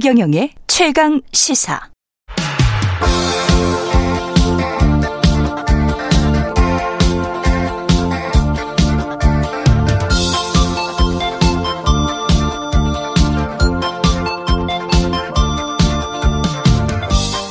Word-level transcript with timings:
최경영의 0.00 0.50
최강 0.68 1.20
시사. 1.32 1.80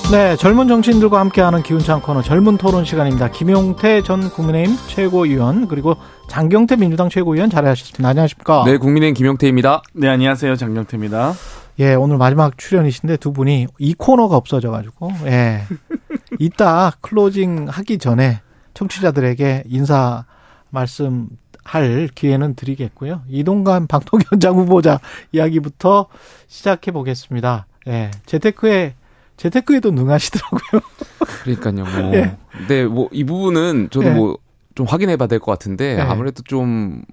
네, 0.10 0.38
젊은 0.38 0.70
정치인들과 0.70 1.20
함께하는 1.20 1.64
기운찬 1.64 2.00
코너 2.00 2.22
젊은 2.22 2.56
토론 2.56 2.86
시간입니다. 2.86 3.30
김용태 3.30 4.04
전 4.04 4.30
국민의힘 4.30 4.78
최고위원 4.88 5.68
그리고 5.68 5.98
장경태 6.30 6.78
민주당 6.78 7.10
최고위원 7.10 7.50
자리하셨습니다. 7.50 8.08
안녕하십니까? 8.08 8.64
네, 8.66 8.78
국민의힘 8.78 9.16
김용태입니다. 9.16 9.82
네, 9.96 10.08
안녕하세요. 10.08 10.56
장경태입니다. 10.56 11.34
예, 11.80 11.94
오늘 11.94 12.18
마지막 12.18 12.58
출연이신데 12.58 13.18
두 13.18 13.32
분이 13.34 13.68
이 13.78 13.94
코너가 13.94 14.36
없어져가지고 14.36 15.12
예, 15.26 15.62
이따 16.40 16.92
클로징 17.02 17.68
하기 17.70 17.98
전에 18.00 18.42
청취자들에게 18.74 19.64
인사 19.68 20.26
말씀 20.70 21.30
할 21.64 22.10
기회는 22.14 22.56
드리겠고요. 22.56 23.22
이동관 23.28 23.88
방통위원장 23.90 24.56
후보자 24.56 25.00
이야기부터 25.32 26.08
시작해 26.48 26.92
보겠습니다. 26.92 27.68
예, 27.88 28.12
재테크에 28.26 28.96
재테크에도 29.38 29.92
능하시더라고요. 29.92 30.82
그러니까요. 31.44 31.84
뭐. 32.02 32.14
예. 32.18 32.36
근데 32.52 32.86
뭐이 32.86 33.24
부분은 33.24 33.90
저도 33.92 34.08
예. 34.08 34.12
뭐좀 34.14 34.88
확인해 34.88 35.16
봐야 35.16 35.28
될 35.28 35.40
것 35.40 35.52
같은데 35.52 35.98
예. 35.98 36.02
아무래도 36.02 36.42
좀 36.44 37.04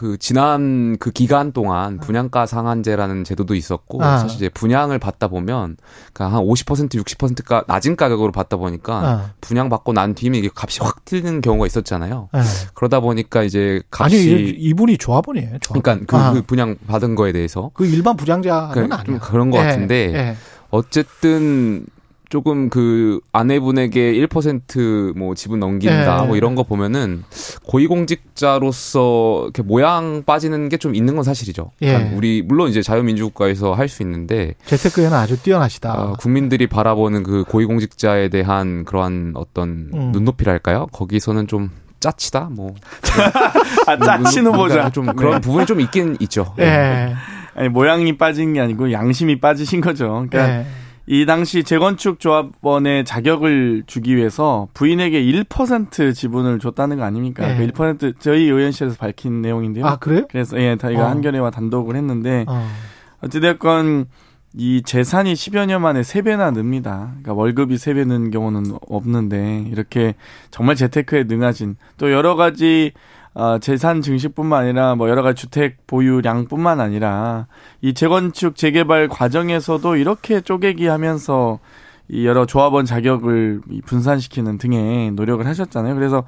그 0.00 0.16
지난 0.16 0.96
그 0.98 1.10
기간 1.10 1.52
동안 1.52 2.00
분양가 2.00 2.46
상한제라는 2.46 3.22
제도도 3.22 3.54
있었고 3.54 4.02
아. 4.02 4.16
사실 4.16 4.36
이제 4.38 4.48
분양을 4.48 4.98
받다 4.98 5.28
보면 5.28 5.76
그한 6.14 6.40
50% 6.42 6.94
60%가 6.94 7.64
낮은 7.68 7.96
가격으로 7.96 8.32
받다 8.32 8.56
보니까 8.56 8.94
아, 9.06 9.30
분양 9.42 9.68
받고 9.68 9.92
난 9.92 10.14
뒤면 10.14 10.38
이게 10.38 10.48
값이 10.56 10.80
확 10.82 11.04
뛰는 11.04 11.42
경우가 11.42 11.66
있었잖아요. 11.66 12.30
예. 12.34 12.40
그러다 12.72 13.00
보니까 13.00 13.42
이제 13.42 13.82
아니 13.90 14.14
값이 14.14 14.30
이- 14.30 14.56
이분이 14.70 14.96
조합원이에요. 14.96 15.58
조합원. 15.60 15.82
그러니까 15.82 16.06
그, 16.06 16.16
아, 16.16 16.32
그 16.32 16.42
분양 16.46 16.76
받은 16.86 17.14
거에 17.14 17.32
대해서 17.32 17.70
그 17.74 17.84
일반 17.84 18.16
부장자는 18.16 18.70
그 18.72 18.80
아니야. 18.80 19.02
좀 19.04 19.18
그런 19.18 19.50
것 19.50 19.58
예, 19.58 19.64
같은데 19.64 20.14
예. 20.14 20.36
어쨌든 20.70 21.84
조금 22.30 22.70
그 22.70 23.20
아내분에게 23.32 24.12
1%뭐 24.14 25.34
지분 25.34 25.58
넘긴다 25.60 26.22
예. 26.22 26.26
뭐 26.26 26.36
이런 26.36 26.54
거 26.54 26.62
보면은 26.62 27.24
고위공직자로서 27.66 29.42
이렇게 29.44 29.62
모양 29.62 30.22
빠지는 30.24 30.68
게 30.68 30.80
좀 30.80 30.94
있는 30.94 31.14
건 31.14 31.24
사실이죠. 31.24 31.72
예. 31.82 31.88
그러니까 31.92 32.16
우리 32.16 32.40
물론 32.42 32.70
이제 32.70 32.80
자유민주국가에서 32.80 33.74
할 33.74 33.88
수 33.90 34.02
있는데 34.02 34.54
재테크에는 34.64 35.12
아주 35.12 35.42
뛰어나시다. 35.42 35.92
어, 35.92 36.12
국민들이 36.18 36.66
바라보는 36.68 37.22
그 37.24 37.44
고위공직자에 37.44 38.28
대한 38.28 38.84
그러한 38.86 39.32
어떤 39.34 39.90
음. 39.92 40.12
눈높이랄까요? 40.12 40.86
거기서는 40.92 41.48
좀 41.48 41.70
짜치다 41.98 42.48
뭐 42.52 42.74
아, 43.86 43.98
짜친 43.98 44.46
후보자. 44.46 44.74
그러니까 44.74 44.90
좀 44.90 45.06
그런 45.16 45.34
네. 45.34 45.40
부분이 45.40 45.66
좀 45.66 45.80
있긴 45.80 46.16
있죠. 46.20 46.54
예. 46.60 47.12
아니, 47.56 47.68
모양이 47.68 48.16
빠진 48.16 48.52
게 48.54 48.60
아니고 48.60 48.92
양심이 48.92 49.40
빠지신 49.40 49.80
거죠. 49.82 50.24
그러니까 50.30 50.60
예. 50.60 50.66
이 51.12 51.26
당시 51.26 51.64
재건축 51.64 52.20
조합원의 52.20 53.04
자격을 53.04 53.82
주기 53.88 54.14
위해서 54.14 54.68
부인에게 54.74 55.20
1% 55.20 56.14
지분을 56.14 56.60
줬다는 56.60 56.98
거 56.98 57.02
아닙니까? 57.02 57.50
예. 57.50 57.66
그1% 57.66 58.20
저희 58.20 58.44
의원실에서 58.44 58.96
밝힌 58.96 59.42
내용인데요. 59.42 59.84
아 59.84 59.96
그래요? 59.96 60.28
그래서 60.30 60.56
예, 60.60 60.76
저희가 60.76 61.06
어. 61.06 61.08
한겨레와 61.08 61.50
단독을 61.50 61.96
했는데 61.96 62.44
어. 62.46 62.64
어찌됐건 63.22 64.06
이 64.54 64.82
재산이 64.84 65.32
10여 65.32 65.66
년 65.66 65.82
만에 65.82 66.02
3배나 66.02 66.54
늡니다. 66.54 67.08
그러니까 67.08 67.32
월급이 67.32 67.74
3배 67.74 68.06
는 68.06 68.30
경우는 68.30 68.78
없는데 68.88 69.64
이렇게 69.68 70.14
정말 70.52 70.76
재테크에 70.76 71.24
능하신 71.24 71.74
또 71.98 72.12
여러 72.12 72.36
가지 72.36 72.92
어, 73.34 73.58
재산 73.58 74.02
증식뿐만 74.02 74.62
아니라 74.62 74.94
뭐 74.94 75.08
여러 75.08 75.22
가지 75.22 75.42
주택 75.42 75.86
보유량뿐만 75.86 76.80
아니라 76.80 77.46
이 77.80 77.94
재건축 77.94 78.56
재개발 78.56 79.08
과정에서도 79.08 79.96
이렇게 79.96 80.40
쪼개기 80.40 80.86
하면서 80.86 81.58
이 82.08 82.26
여러 82.26 82.44
조합원 82.44 82.86
자격을 82.86 83.60
이 83.70 83.80
분산시키는 83.82 84.58
등의 84.58 85.12
노력을 85.12 85.46
하셨잖아요. 85.46 85.94
그래서 85.94 86.24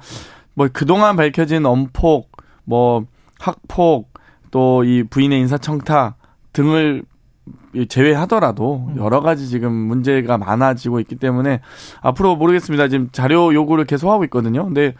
뭐 0.53 0.69
그동안 0.71 1.15
밝혀진 1.17 1.65
엄폭, 1.65 2.31
뭐 2.63 3.05
학폭, 3.39 4.13
또 4.53 4.83
이 4.85 5.03
부인의 5.03 5.39
인사청탁 5.41 6.15
등을 6.53 7.03
이 7.73 7.87
제외하더라도 7.87 8.91
여러 8.97 9.19
가지 9.19 9.49
지금 9.49 9.73
문제가 9.73 10.37
많아지고 10.37 10.99
있기 10.99 11.15
때문에 11.15 11.59
앞으로 12.01 12.35
모르겠습니다. 12.35 12.87
지금 12.87 13.09
자료 13.11 13.51
요구를 13.51 13.85
계속 13.85 14.11
하고 14.11 14.23
있거든요. 14.25 14.63
근데 14.63 14.93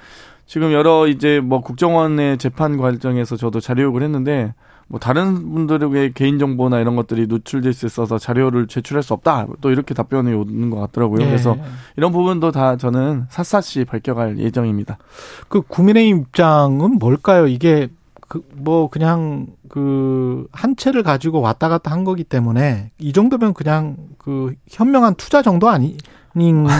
지금 0.53 0.71
여러 0.71 1.07
이제 1.07 1.39
뭐 1.39 1.61
국정원의 1.61 2.37
재판 2.37 2.77
과정에서 2.77 3.35
저도 3.35 3.59
자료 3.59 3.85
요구를 3.85 4.05
했는데 4.05 4.53
뭐 4.87 4.99
다른 4.99 5.51
분들에게 5.51 6.11
개인 6.13 6.37
정보나 6.37 6.79
이런 6.79 6.95
것들이 6.95 7.25
노출될 7.25 7.73
수 7.73 7.87
있어서 7.87 8.19
자료를 8.19 8.67
제출할 8.67 9.01
수 9.01 9.15
없다. 9.15 9.47
또 9.61 9.71
이렇게 9.71 9.95
답변이 9.95 10.31
오는 10.31 10.69
것 10.69 10.79
같더라고요. 10.79 11.23
예. 11.23 11.25
그래서 11.25 11.57
이런 11.97 12.11
부분도 12.11 12.51
다 12.51 12.77
저는 12.77 13.25
샅샅이 13.29 13.85
밝혀갈 13.85 14.37
예정입니다. 14.37 14.99
그 15.47 15.63
국민의 15.63 16.09
입장은 16.09 16.99
뭘까요? 16.99 17.47
이게 17.47 17.89
그 18.27 18.43
뭐 18.55 18.89
그냥 18.91 19.47
그 19.69 20.47
한 20.51 20.75
채를 20.75 21.01
가지고 21.01 21.41
왔다 21.41 21.67
갔다 21.67 21.91
한 21.91 22.03
거기 22.03 22.23
때문에 22.23 22.91
이 22.99 23.11
정도면 23.11 23.55
그냥 23.55 23.97
그 24.19 24.53
현명한 24.69 25.15
투자 25.15 25.41
정도 25.41 25.69
아니 25.69 25.87
닌 25.87 25.97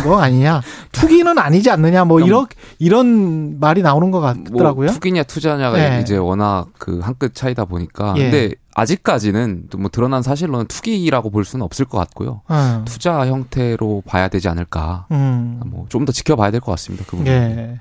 거 0.04 0.20
아니냐? 0.20 0.62
투기는 0.92 1.38
아니지 1.38 1.70
않느냐? 1.70 2.06
뭐 2.06 2.20
이런 2.20 2.48
이런 2.80 3.60
말이 3.60 3.82
나오는 3.82 4.12
것 4.12 4.20
같더라고요. 4.20 4.86
뭐 4.88 4.94
투기냐 4.94 5.24
투자냐가 5.24 5.78
네. 5.78 6.02
이제 6.02 6.18
워낙 6.18 6.68
그 6.80 7.00
한 7.02 7.16
끗 7.20 7.36
차이다 7.36 7.66
보니까 7.66 8.16
예. 8.18 8.24
근데 8.32 8.56
아직까지는 8.76 9.68
또뭐 9.70 9.90
드러난 9.90 10.24
사실로는 10.24 10.66
투기라고 10.68 11.30
볼 11.30 11.46
수는 11.46 11.64
없을 11.64 11.86
것 11.86 11.98
같고요. 12.00 12.42
어. 12.48 12.82
투자 12.86 13.28
형태로 13.28 14.04
봐야 14.06 14.28
되지 14.28 14.48
않을까. 14.50 15.06
음. 15.12 15.62
뭐좀 15.66 16.06
더 16.06 16.12
지켜봐야 16.12 16.50
될 16.52 16.60
것 16.60 16.72
같습니다. 16.72 17.06
그 17.08 17.18
부분. 17.18 17.28
예. 17.28 17.80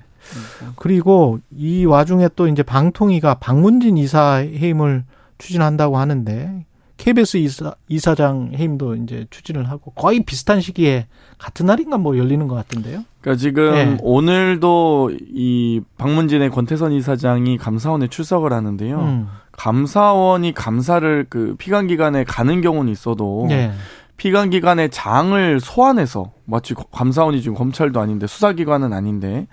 그리고 0.76 1.40
이 1.56 1.84
와중에 1.84 2.28
또 2.36 2.46
이제 2.48 2.62
방통위가 2.62 3.34
박문진 3.34 3.96
이사 3.96 4.36
해임을 4.36 5.04
추진한다고 5.38 5.96
하는데 5.98 6.64
KBS 7.02 7.36
이사, 7.38 7.74
이사장 7.88 8.52
해임도 8.54 8.94
이제 8.94 9.26
추진을 9.28 9.68
하고 9.68 9.90
거의 9.90 10.22
비슷한 10.22 10.60
시기에 10.60 11.08
같은 11.36 11.66
날인가 11.66 11.98
뭐 11.98 12.16
열리는 12.16 12.46
것 12.46 12.54
같은데요. 12.54 13.02
그러니까 13.20 13.40
지금 13.40 13.72
네. 13.72 13.96
오늘도 14.00 15.10
이 15.34 15.80
박문진의 15.98 16.50
권태선 16.50 16.92
이사장이 16.92 17.58
감사원에 17.58 18.06
출석을 18.06 18.52
하는데요. 18.52 19.00
음. 19.00 19.28
감사원이 19.50 20.54
감사를 20.54 21.26
그 21.28 21.56
피감 21.58 21.88
기관에 21.88 22.22
가는 22.22 22.60
경우는 22.60 22.92
있어도 22.92 23.48
예. 23.50 23.72
피감 24.16 24.50
기관의 24.50 24.90
장을 24.90 25.58
소환해서 25.58 26.30
마치 26.44 26.72
감사원이 26.92 27.42
지금 27.42 27.56
검찰도 27.56 27.98
아닌데 27.98 28.28
수사기관은 28.28 28.92
아닌데 28.92 29.48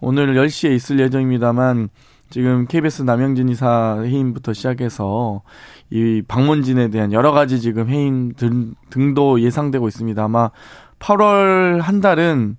오늘 0.00 0.34
10시에 0.34 0.74
있을 0.74 0.98
예정입니다만 0.98 1.88
지금 2.30 2.66
KBS 2.66 3.02
남영진 3.02 3.48
이사 3.48 4.00
해임부터 4.02 4.52
시작해서 4.52 5.42
이 5.90 6.22
박문진에 6.26 6.88
대한 6.88 7.12
여러 7.12 7.32
가지 7.32 7.60
지금 7.60 7.88
해임 7.88 8.32
등, 8.34 8.74
등도 8.88 9.40
예상되고 9.40 9.88
있습니다. 9.88 10.22
아마 10.22 10.50
8월 11.00 11.80
한 11.80 12.00
달은 12.00 12.56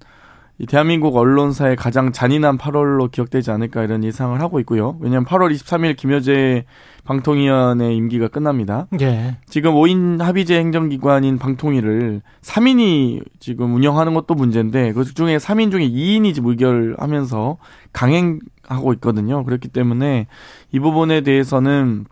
이 0.61 0.65
대한민국 0.67 1.15
언론사의 1.15 1.75
가장 1.75 2.11
잔인한 2.11 2.57
8월로 2.57 3.09
기억되지 3.09 3.49
않을까 3.49 3.83
이런 3.83 4.03
예상을 4.03 4.39
하고 4.41 4.59
있고요. 4.59 4.97
왜냐하면 4.99 5.25
8월 5.25 5.51
23일 5.51 5.95
김여재 5.95 6.65
방통위원회 7.03 7.93
임기가 7.95 8.27
끝납니다. 8.27 8.87
예. 8.99 9.37
지금 9.47 9.73
5인 9.73 10.19
합의제 10.19 10.59
행정기관인 10.59 11.39
방통위를 11.39 12.21
3인이 12.41 13.23
지금 13.39 13.73
운영하는 13.73 14.13
것도 14.13 14.35
문제인데 14.35 14.93
그 14.93 15.03
중에 15.05 15.37
3인 15.37 15.71
중에 15.71 15.89
2인이 15.89 16.35
지금 16.35 16.51
의결하면서 16.51 17.57
강행 17.91 18.39
하고 18.75 18.93
있거든요. 18.93 19.43
그렇기 19.43 19.67
때문에 19.67 20.27
이 20.71 20.79
부분에 20.79 21.21
대해서는 21.21 22.05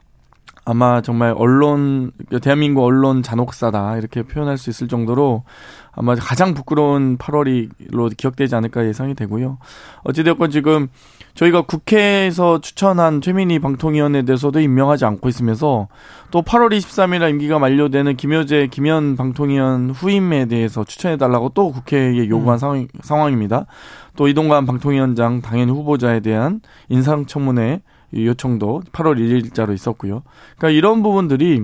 아마 0.65 1.01
정말 1.01 1.33
언론 1.35 2.11
대한민국 2.41 2.83
언론 2.83 3.23
잔혹사다 3.23 3.97
이렇게 3.97 4.21
표현할 4.21 4.57
수 4.57 4.69
있을 4.69 4.87
정도로 4.87 5.43
아마 5.91 6.13
가장 6.15 6.53
부끄러운 6.53 7.17
8월이로 7.17 8.15
기억되지 8.15 8.55
않을까 8.55 8.85
예상이 8.85 9.15
되고요. 9.15 9.57
어찌되었건 10.03 10.51
지금 10.51 10.87
저희가 11.39 11.61
국회에서 11.61 12.59
추천한 12.59 13.21
최민희 13.21 13.59
방통위원에 13.59 14.23
대해서도 14.23 14.59
임명하지 14.59 15.05
않고 15.05 15.29
있으면서 15.29 15.87
또 16.31 16.41
8월 16.41 16.77
23일 16.77 17.29
임기가 17.29 17.59
만료되는 17.59 18.17
김효재 18.17 18.67
김현 18.69 19.15
방통위원 19.15 19.91
후임에 19.91 20.47
대해서 20.47 20.83
추천해 20.83 21.15
달라고 21.15 21.51
또 21.53 21.71
국회에 21.71 22.27
요구한 22.27 22.55
음. 22.55 22.59
상황, 22.59 22.87
상황입니다. 23.01 23.67
또 24.17 24.27
이동관 24.27 24.65
방통위원장 24.65 25.41
당연 25.41 25.69
후보자에 25.69 26.19
대한 26.19 26.59
인사청문회 26.89 27.83
요청도 28.13 28.81
8월 28.91 29.17
1일자로 29.17 29.73
있었고요. 29.73 30.23
그러니까 30.57 30.77
이런 30.77 31.01
부분들이 31.01 31.63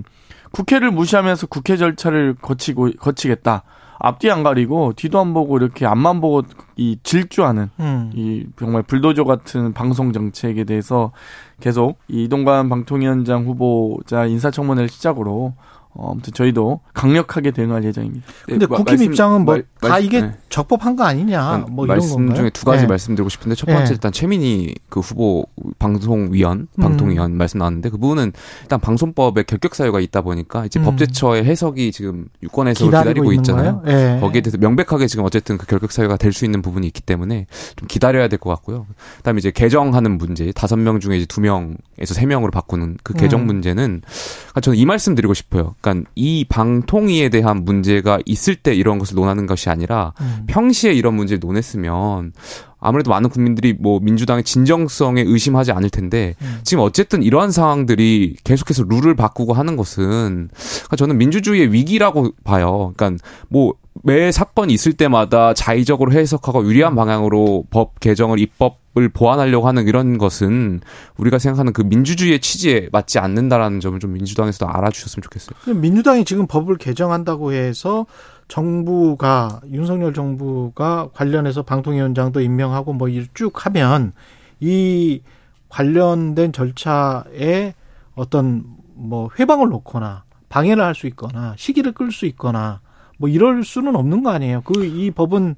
국회를 0.52 0.90
무시하면서 0.92 1.48
국회 1.48 1.76
절차를 1.76 2.36
거치고 2.42 2.92
거치겠다. 2.98 3.64
앞뒤 4.00 4.30
안 4.30 4.44
가리고 4.44 4.94
뒤도 4.96 5.20
안 5.20 5.34
보고 5.34 5.58
이렇게 5.58 5.86
앞만 5.86 6.22
보고 6.22 6.44
이 6.76 6.98
질주하는 7.04 7.70
음. 7.80 8.12
이 8.14 8.46
정말 8.58 8.84
불도저 8.84 9.24
같은 9.24 9.74
방송 9.74 10.12
정책에 10.14 10.64
대해서 10.64 11.12
계속 11.60 11.98
이 12.08 12.26
이동관 12.26 12.70
방통위원장 12.70 13.46
후보자 13.46 14.26
인사청문회를 14.26 14.90
시작으로 14.90 15.54
어, 15.98 16.12
아무튼 16.12 16.34
저희도 16.34 16.82
강력하게 16.94 17.52
대응할 17.52 17.84
예정입니다. 17.86 18.26
근데 18.46 18.66
네, 18.66 18.68
마- 18.70 18.76
국힘 18.78 18.92
말씀- 18.94 19.06
입장은 19.06 19.46
뭐 19.46 19.54
말- 19.56 19.64
다 19.80 19.88
말- 19.90 20.04
이게 20.04 20.22
네. 20.22 20.32
적법한 20.50 20.96
거 20.98 21.04
아니냐 21.06 21.56
일단 21.56 21.66
뭐 21.74 21.86
이런 21.86 21.98
말씀 21.98 22.16
건가요? 22.18 22.36
중에 22.36 22.50
두 22.50 22.66
가지 22.66 22.82
네. 22.84 22.88
말씀드리고 22.88 23.30
싶은데 23.30 23.56
첫 23.56 23.66
번째 23.68 23.86
네. 23.86 23.92
일단 23.92 24.12
최민희 24.12 24.76
그 24.90 25.00
후보 25.00 25.46
방송위원 25.80 26.68
음. 26.78 26.82
방통위원 26.82 27.38
말씀 27.38 27.60
나왔는데 27.60 27.90
그 27.90 27.98
부분은 27.98 28.34
일단 28.64 28.80
방송법에 28.80 29.44
결격 29.44 29.76
사유가 29.76 30.00
있다 30.00 30.22
보니까 30.22 30.66
이제 30.66 30.80
음. 30.80 30.86
법제처의 30.86 31.46
해석이 31.46 31.92
지금 31.92 32.26
유권 32.44 32.68
해석을 32.68 32.90
기다리고, 32.92 33.30
기다리고, 33.30 33.34
있잖아요. 33.34 33.82
예. 33.88 34.18
거기에 34.20 34.42
대해서 34.42 34.58
명백하게 34.58 35.08
지금 35.08 35.24
어쨌든 35.26 35.58
그 35.58 35.66
결격 35.66 35.92
사유가 35.92 36.18
될 36.18 36.36
수 36.36 36.44
있는 36.44 36.62
부분이 36.62 36.86
있기 36.88 37.02
때문에 37.02 37.48
좀 37.78 37.88
기다려야 37.88 38.28
될 38.28 38.38
것 38.40 38.50
같고요. 38.50 38.86
그다음에 39.20 39.38
이제 39.38 39.52
개정하는 39.52 40.18
문제 40.18 40.52
다섯 40.52 40.76
명 40.76 41.00
중에 41.00 41.16
이제 41.16 41.26
두 41.26 41.40
명에서 41.40 42.14
세 42.14 42.26
명으로 42.26 42.52
바꾸는 42.52 42.98
그 43.04 43.14
개정 43.14 43.42
음. 43.42 43.46
문제는 43.46 44.02
그러니까 44.06 44.60
저는 44.62 44.78
이 44.78 44.86
말씀 44.86 45.16
드리고 45.16 45.34
싶어요. 45.34 45.76
그러니까 45.86 46.10
이 46.16 46.46
방통위에 46.50 47.30
대한 47.30 47.64
문제가 47.64 48.20
있을 48.26 48.56
때 48.56 48.74
이런 48.74 48.98
것을 48.98 49.16
논하는 49.16 49.46
것이 49.46 49.70
아니라 49.70 50.14
음. 50.20 50.46
평시에 50.48 50.92
이런 50.94 51.14
문제를 51.14 51.40
논했으면 51.40 52.34
아무래도 52.80 53.12
많은 53.12 53.30
국민들이 53.30 53.74
뭐 53.74 54.00
민주당의 54.00 54.44
진정성에 54.44 55.22
의심하지 55.26 55.72
않을 55.72 55.92
텐데 55.92 56.36
음. 56.42 56.60
지금 56.64 56.84
어쨌든 56.84 57.22
이러한 57.22 57.52
상황들이 57.52 58.38
계속해서 58.44 58.86
룰을 58.90 59.16
바꾸고 59.16 59.54
하는 59.54 59.76
것은 59.76 60.50
그러니까 60.52 60.96
저는 60.98 61.18
민주주의의 61.20 61.72
위기라고 61.72 62.32
봐요. 62.44 62.94
그러니까 62.98 63.24
뭐 63.50 63.76
매 64.04 64.32
사건이 64.32 64.74
있을 64.74 64.94
때마다 64.94 65.54
자의적으로 65.54 66.12
해석하고 66.12 66.66
유리한 66.66 66.96
방향으로 66.96 67.66
법 67.70 68.00
개정을 68.00 68.40
입법을 68.40 69.10
보완하려고 69.10 69.68
하는 69.68 69.88
이런 69.88 70.18
것은 70.18 70.82
우리가 71.18 71.40
생각하는 71.40 71.74
그 71.74 71.82
민주주의의 71.82 72.40
취지에 72.40 72.90
맞지 72.92 73.20
않는다라는 73.20 73.80
점을 73.80 73.98
좀 74.00 74.14
민주당에서도 74.14 74.70
알아주셨으면 74.70 75.24
좋겠어요. 75.24 75.80
민주당이 75.80 76.26
지금 76.26 76.46
법을 76.46 76.78
개정한다고 76.78 77.54
해서 77.54 78.06
정부가 78.48 79.62
윤석열 79.72 80.14
정부가 80.14 81.10
관련해서 81.14 81.64
방통위원장도 81.64 82.42
임명하고 82.42 82.94
뭐 82.94 83.08
쭉 83.34 83.66
하면 83.66 84.12
이 84.60 85.22
관련된 85.70 86.52
절차에 86.54 87.74
어떤 88.14 88.66
뭐 88.94 89.30
회방을 89.40 89.70
놓거나 89.70 90.26
방해를 90.50 90.84
할 90.84 90.94
수 90.96 91.08
있거나 91.08 91.56
시기를 91.58 91.94
끌 91.94 92.12
수 92.12 92.26
있거나 92.28 92.82
뭐 93.18 93.30
이럴 93.30 93.64
수는 93.64 93.96
없는 93.96 94.24
거 94.24 94.30
아니에요. 94.32 94.62
그 94.62 94.84
이 94.86 95.12
법은 95.12 95.56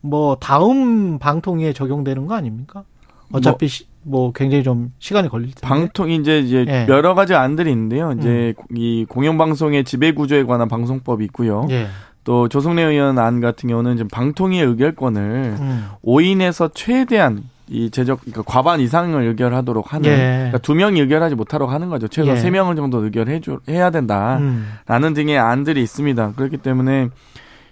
뭐 0.00 0.36
다음 0.40 1.18
방통위에 1.18 1.72
적용되는 1.72 2.26
거 2.26 2.34
아닙니까? 2.34 2.84
어차피 3.32 3.66
시- 3.66 3.86
뭐 4.02 4.30
굉장히 4.32 4.62
좀 4.62 4.92
시간이 5.00 5.28
걸릴 5.28 5.46
텐데. 5.48 5.60
방통 5.66 6.10
이제 6.10 6.38
이제 6.38 6.64
예. 6.68 6.86
여러 6.88 7.14
가지 7.14 7.34
안들이 7.34 7.72
있는데요. 7.72 8.12
이제 8.18 8.54
이 8.74 9.04
공영방송의 9.08 9.82
지배 9.84 10.12
구조에 10.12 10.44
관한 10.44 10.68
방송법이 10.68 11.24
있고요. 11.24 11.66
예. 11.70 11.88
또 12.22 12.48
조성래 12.48 12.82
의원 12.82 13.18
안 13.18 13.40
같은 13.40 13.68
경우는 13.68 13.96
지금 13.96 14.08
방통위의 14.08 14.64
의결권을 14.64 15.56
음. 15.58 15.86
5인에서 16.04 16.70
최대한 16.74 17.42
이 17.68 17.90
제적 17.90 18.20
그러니까 18.20 18.42
과반 18.42 18.80
이상을 18.80 19.20
의결하도록 19.20 19.92
하는 19.92 20.10
예. 20.10 20.16
그러니까 20.16 20.58
두 20.58 20.74
명이 20.74 21.00
의결하지 21.00 21.34
못하도록 21.34 21.70
하는 21.70 21.88
거죠. 21.88 22.06
최소 22.08 22.30
예. 22.30 22.36
세 22.36 22.50
명을 22.50 22.76
정도 22.76 23.02
의결해 23.02 23.40
줘 23.40 23.58
해야 23.68 23.90
된다라는 23.90 24.64
음. 24.90 25.14
등의 25.14 25.38
안들이 25.38 25.82
있습니다. 25.82 26.32
그렇기 26.36 26.58
때문에 26.58 27.08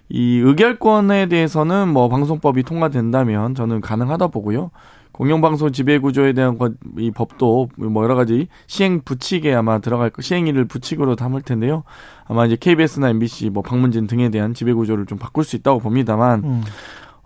이 0.09 0.37
의결권에 0.37 1.27
대해서는 1.27 1.87
뭐 1.87 2.09
방송법이 2.09 2.63
통과된다면 2.63 3.55
저는 3.55 3.81
가능하다 3.81 4.27
보고요. 4.27 4.71
공영방송 5.13 5.71
지배 5.71 5.97
구조에 5.97 6.33
대한 6.33 6.57
것, 6.57 6.73
이 6.97 7.09
법도 7.09 7.69
뭐 7.77 8.03
여러 8.03 8.15
가지 8.15 8.49
시행 8.67 8.99
부칙에 8.99 9.53
아마 9.53 9.79
들어갈 9.79 10.09
거, 10.09 10.21
시행일을 10.21 10.65
부칙으로 10.65 11.15
담을 11.15 11.41
텐데요. 11.41 11.83
아마 12.27 12.45
이제 12.45 12.57
KBS나 12.59 13.11
MBC, 13.11 13.49
뭐 13.49 13.63
방문진 13.63 14.07
등에 14.07 14.27
대한 14.27 14.53
지배 14.53 14.73
구조를 14.73 15.05
좀 15.05 15.17
바꿀 15.17 15.45
수 15.45 15.55
있다고 15.55 15.79
봅니다만 15.79 16.43
음. 16.43 16.63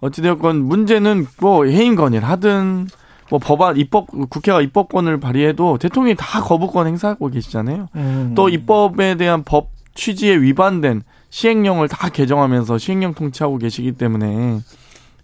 어찌되었건 0.02 0.64
문제는 0.64 1.28
뭐 1.40 1.66
해임 1.66 1.96
건의를 1.96 2.28
하든 2.28 2.88
뭐 3.30 3.40
법안 3.40 3.78
입법 3.78 4.08
국회가 4.30 4.62
입법권을 4.62 5.20
발휘해도 5.20 5.78
대통령이 5.78 6.16
다 6.18 6.42
거부권 6.42 6.88
행사하고 6.88 7.30
계시잖아요. 7.30 7.88
음. 7.96 8.34
또 8.36 8.50
입법에 8.50 9.16
대한 9.16 9.44
법 9.44 9.70
취지에 9.94 10.36
위반된 10.38 11.04
시행령을 11.30 11.88
다 11.88 12.10
개정하면서 12.10 12.78
시행령 12.78 13.14
통치하고 13.14 13.58
계시기 13.58 13.92
때문에 13.94 14.60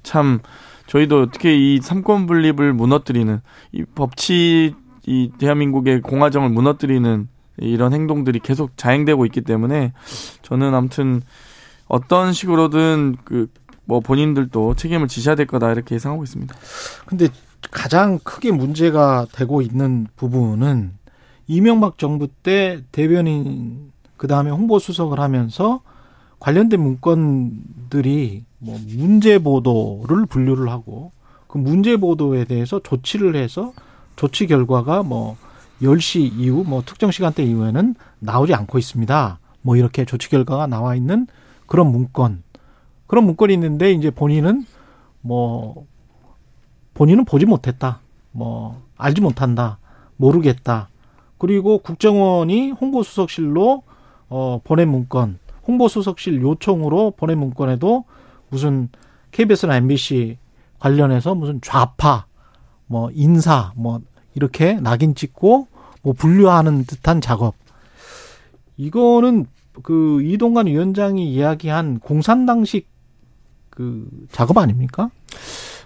참 0.03 0.39
저희도 0.87 1.23
어떻게 1.23 1.55
이 1.55 1.79
삼권 1.81 2.27
분립을 2.27 2.73
무너뜨리는 2.73 3.41
이 3.71 3.83
법치 3.95 4.75
이 5.07 5.31
대한민국의 5.39 6.01
공화정을 6.01 6.49
무너뜨리는 6.49 7.27
이런 7.57 7.93
행동들이 7.93 8.39
계속 8.39 8.77
자행되고 8.77 9.25
있기 9.27 9.41
때문에 9.41 9.93
저는 10.41 10.73
아무튼 10.73 11.21
어떤 11.87 12.33
식으로든 12.33 13.15
그 13.23 13.47
뭐 13.85 13.99
본인들도 13.99 14.75
책임을 14.75 15.07
지셔야 15.07 15.35
될 15.35 15.47
거다 15.47 15.71
이렇게 15.71 15.95
예상하고 15.95 16.23
있습니다. 16.23 16.55
근데 17.05 17.27
가장 17.71 18.19
크게 18.19 18.51
문제가 18.51 19.25
되고 19.31 19.61
있는 19.61 20.07
부분은 20.15 20.93
이명박 21.47 21.97
정부 21.97 22.27
때 22.27 22.81
대변인 22.91 23.91
그 24.17 24.27
다음에 24.27 24.49
홍보 24.49 24.79
수석을 24.79 25.19
하면서 25.19 25.81
관련된 26.39 26.79
문건들이 26.79 28.43
뭐 28.59 28.79
문제 28.87 29.39
보도를 29.39 30.25
분류를 30.25 30.69
하고 30.69 31.11
그 31.47 31.57
문제 31.57 31.97
보도에 31.97 32.45
대해서 32.45 32.79
조치를 32.79 33.35
해서 33.35 33.73
조치 34.15 34.47
결과가 34.47 35.03
뭐 35.03 35.37
10시 35.81 36.39
이후 36.39 36.63
뭐 36.65 36.83
특정 36.85 37.11
시간대 37.11 37.43
이후에는 37.43 37.95
나오지 38.19 38.53
않고 38.53 38.77
있습니다. 38.77 39.39
뭐 39.61 39.75
이렇게 39.75 40.05
조치 40.05 40.29
결과가 40.29 40.67
나와 40.67 40.95
있는 40.95 41.27
그런 41.65 41.91
문건. 41.91 42.43
그런 43.07 43.25
문건이 43.25 43.53
있는데 43.53 43.91
이제 43.91 44.09
본인은 44.09 44.65
뭐 45.21 45.85
본인은 46.93 47.25
보지 47.25 47.45
못했다. 47.45 47.99
뭐 48.31 48.81
알지 48.97 49.21
못한다. 49.21 49.77
모르겠다. 50.17 50.89
그리고 51.37 51.79
국정원이 51.79 52.71
홍보수석실로 52.71 53.83
어 54.29 54.61
보낸 54.63 54.89
문건, 54.89 55.39
홍보수석실 55.67 56.41
요청으로 56.41 57.11
보낸 57.11 57.37
문건에도 57.39 58.05
무슨 58.49 58.89
KBS나 59.31 59.77
MBC 59.77 60.37
관련해서 60.79 61.35
무슨 61.35 61.59
좌파, 61.61 62.25
뭐 62.87 63.09
인사, 63.13 63.73
뭐 63.75 63.99
이렇게 64.33 64.73
낙인 64.75 65.15
찍고 65.15 65.67
뭐 66.01 66.13
분류하는 66.13 66.85
듯한 66.85 67.21
작업. 67.21 67.55
이거는 68.77 69.45
그 69.83 70.21
이동관 70.21 70.67
위원장이 70.67 71.31
이야기한 71.31 71.99
공산당식 71.99 72.87
그 73.75 74.07
작업 74.31 74.57
아닙니까? 74.57 75.11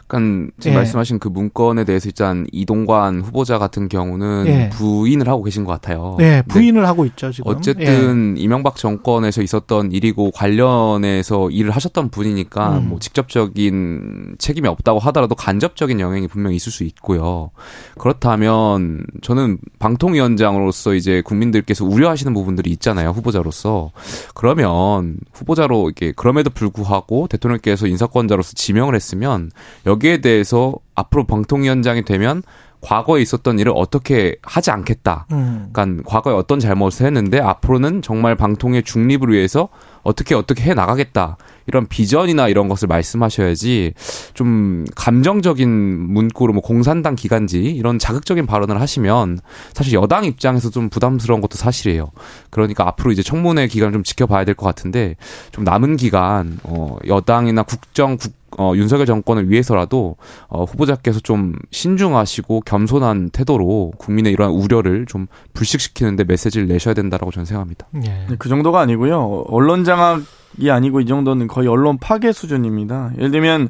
약간 0.09 0.49
지금 0.59 0.73
예. 0.73 0.77
말씀하신 0.77 1.19
그 1.19 1.27
문건에 1.27 1.83
대해서 1.83 2.09
일단 2.09 2.47
이동관 2.51 3.21
후보자 3.21 3.59
같은 3.59 3.87
경우는 3.87 4.45
예. 4.47 4.69
부인을 4.69 5.27
하고 5.27 5.43
계신 5.43 5.65
것 5.65 5.71
같아요. 5.71 6.15
네, 6.17 6.41
부인을 6.47 6.87
하고 6.87 7.05
있죠 7.05 7.31
지금. 7.31 7.51
예. 7.51 7.55
어쨌든 7.55 8.35
이명박 8.35 8.75
정권에서 8.75 9.43
있었던 9.43 9.91
일이고 9.91 10.31
관련해서 10.31 11.51
일을 11.51 11.69
하셨던 11.69 12.09
분이니까 12.09 12.79
음. 12.79 12.89
뭐 12.89 12.99
직접적인 12.99 14.37
책임이 14.39 14.67
없다고 14.67 14.97
하더라도 14.97 15.35
간접적인 15.35 15.99
영향이 15.99 16.27
분명히 16.27 16.55
있을 16.55 16.71
수 16.71 16.83
있고요. 16.85 17.51
그렇다면 17.99 19.05
저는 19.21 19.59
방통위원장으로서 19.77 20.95
이제 20.95 21.21
국민들께서 21.21 21.85
우려하시는 21.85 22.33
부분들이 22.33 22.71
있잖아요. 22.71 23.11
후보자로서 23.11 23.91
그러면 24.33 25.17
후보자로 25.33 25.85
이렇게 25.85 26.13
그럼에도 26.13 26.49
불구하고 26.49 27.27
대통령께서 27.27 27.85
인사권자로서 27.85 28.53
지명을 28.55 28.95
했으면 28.95 29.51
여기 29.85 29.98
에 30.03 30.21
대해서 30.21 30.75
앞으로 30.95 31.25
방통위원장이 31.25 32.03
되면 32.05 32.43
과거에 32.81 33.21
있었던 33.21 33.59
일을 33.59 33.73
어떻게 33.75 34.37
하지 34.41 34.71
않겠다. 34.71 35.25
음. 35.31 35.69
그러니까 35.73 36.03
과거에 36.09 36.33
어떤 36.33 36.59
잘못을 36.59 37.05
했는데 37.05 37.39
앞으로는 37.39 38.01
정말 38.01 38.35
방통의 38.35 38.83
중립을 38.83 39.29
위해서 39.29 39.69
어떻게 40.03 40.33
어떻게 40.33 40.63
해 40.63 40.73
나가겠다 40.73 41.37
이런 41.69 41.87
비전이나 41.87 42.49
이런 42.49 42.67
것을 42.67 42.87
말씀하셔야지 42.87 43.93
좀 44.33 44.85
감정적인 44.95 45.69
문구로 45.69 46.51
뭐 46.53 46.61
공산당 46.61 47.15
기간지 47.15 47.61
이런 47.61 47.97
자극적인 47.99 48.45
발언을 48.45 48.81
하시면 48.81 49.39
사실 49.73 49.93
여당 49.93 50.25
입장에서 50.25 50.69
좀 50.69 50.89
부담스러운 50.89 51.39
것도 51.41 51.55
사실이에요. 51.55 52.11
그러니까 52.49 52.87
앞으로 52.87 53.11
이제 53.11 53.23
청문회 53.23 53.67
기간을 53.67 53.93
좀 53.93 54.03
지켜봐야 54.03 54.43
될 54.45 54.55
것 54.55 54.65
같은데 54.65 55.15
좀 55.51 55.63
남은 55.63 55.95
기간 55.95 56.59
어 56.63 56.97
여당이나 57.07 57.63
국정 57.63 58.17
국 58.17 58.33
어, 58.57 58.73
윤석열 58.75 59.05
정권을 59.05 59.49
위해서라도 59.51 60.15
어, 60.47 60.63
후보자께서 60.63 61.19
좀 61.19 61.53
신중하시고 61.71 62.61
겸손한 62.61 63.29
태도로 63.29 63.93
국민의 63.99 64.33
이러한 64.33 64.53
우려를 64.53 65.05
좀 65.05 65.27
불식시키는데 65.53 66.23
메시지를 66.23 66.67
내셔야 66.67 66.95
된다라고 66.95 67.31
저는 67.31 67.45
생각합니다. 67.45 67.87
예. 68.05 68.25
네, 68.27 68.35
그 68.39 68.49
정도가 68.49 68.79
아니고요. 68.81 69.45
언론 69.49 69.83
장악 69.83 70.23
이 70.57 70.69
아니고 70.69 71.01
이 71.01 71.05
정도는 71.05 71.47
거의 71.47 71.67
언론 71.67 71.97
파괴 71.97 72.31
수준입니다. 72.31 73.11
예를 73.17 73.31
들면 73.31 73.69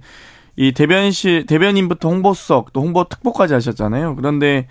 이 0.55 0.71
대변실 0.71 1.45
대변인부터 1.45 2.09
홍보수석 2.09 2.73
또 2.73 2.81
홍보 2.81 3.03
특보까지 3.05 3.53
하셨잖아요. 3.53 4.15
그런데 4.15 4.67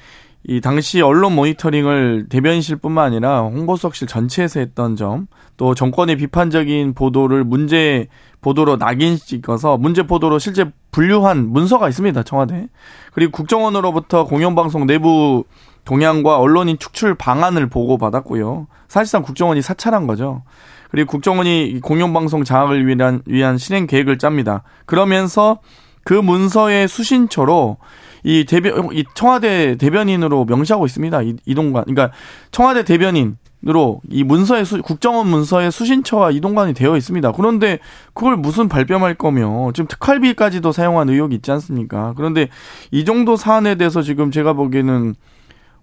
이 0.47 0.61
당시 0.61 1.00
언론 1.00 1.35
모니터링을 1.35 2.27
대변실뿐만 2.29 3.05
아니라 3.07 3.41
홍보수석실 3.43 4.07
전체에서 4.07 4.61
했던 4.61 4.97
점, 4.97 5.27
또 5.57 5.75
정권의 5.75 6.17
비판적인 6.17 6.95
보도를 6.95 7.45
문제 7.45 8.07
보도로 8.41 8.77
낙인 8.77 9.17
찍어서 9.17 9.77
문제 9.77 10.07
보도로 10.07 10.38
실제 10.38 10.71
분류한 10.93 11.49
문서가 11.49 11.88
있습니다. 11.88 12.23
청와대. 12.23 12.69
그리고 13.12 13.33
국정원으로부터 13.33 14.25
공영방송 14.25 14.87
내부 14.87 15.45
동향과 15.85 16.38
언론인 16.38 16.79
축출 16.79 17.15
방안을 17.15 17.69
보고받았고요. 17.69 18.69
사실상 18.87 19.23
국정원이 19.23 19.61
사찰한 19.61 20.07
거죠. 20.07 20.43
그리고 20.90 21.11
국정원이 21.11 21.80
공영방송 21.83 22.45
장악을 22.45 22.87
위한, 22.87 23.23
위한 23.26 23.59
실행 23.59 23.87
계획을 23.87 24.18
짭니다. 24.18 24.62
그러면서 24.87 25.61
그 26.04 26.14
문서의 26.14 26.88
수신처로 26.88 27.76
이 28.25 28.45
대변, 28.47 28.88
이 28.92 29.04
청와대 29.14 29.76
대변인으로 29.76 30.45
명시하고 30.47 30.87
있습니다. 30.87 31.23
이, 31.23 31.37
이동관. 31.47 31.85
그러니까 31.85 32.11
청와대 32.50 32.85
대변인으로 32.85 34.00
이 34.11 34.25
문서의 34.25 34.64
수, 34.64 34.80
국정원 34.83 35.28
문서의 35.28 35.71
수신처와 35.71 36.30
이동관이 36.30 36.75
되어 36.75 36.97
있습니다. 36.97 37.33
그런데 37.33 37.78
그걸 38.14 38.37
무슨 38.37 38.68
발뺌할 38.68 39.14
거며 39.14 39.71
지금 39.75 39.87
특활비까지도 39.87 40.73
사용한 40.73 41.11
의혹이 41.11 41.37
있지 41.37 41.50
않습니까? 41.52 42.14
그런데 42.16 42.49
이 42.90 43.04
정도 43.04 43.37
사안에 43.37 43.76
대해서 43.76 44.02
지금 44.02 44.30
제가 44.30 44.54
보기에는 44.54 45.14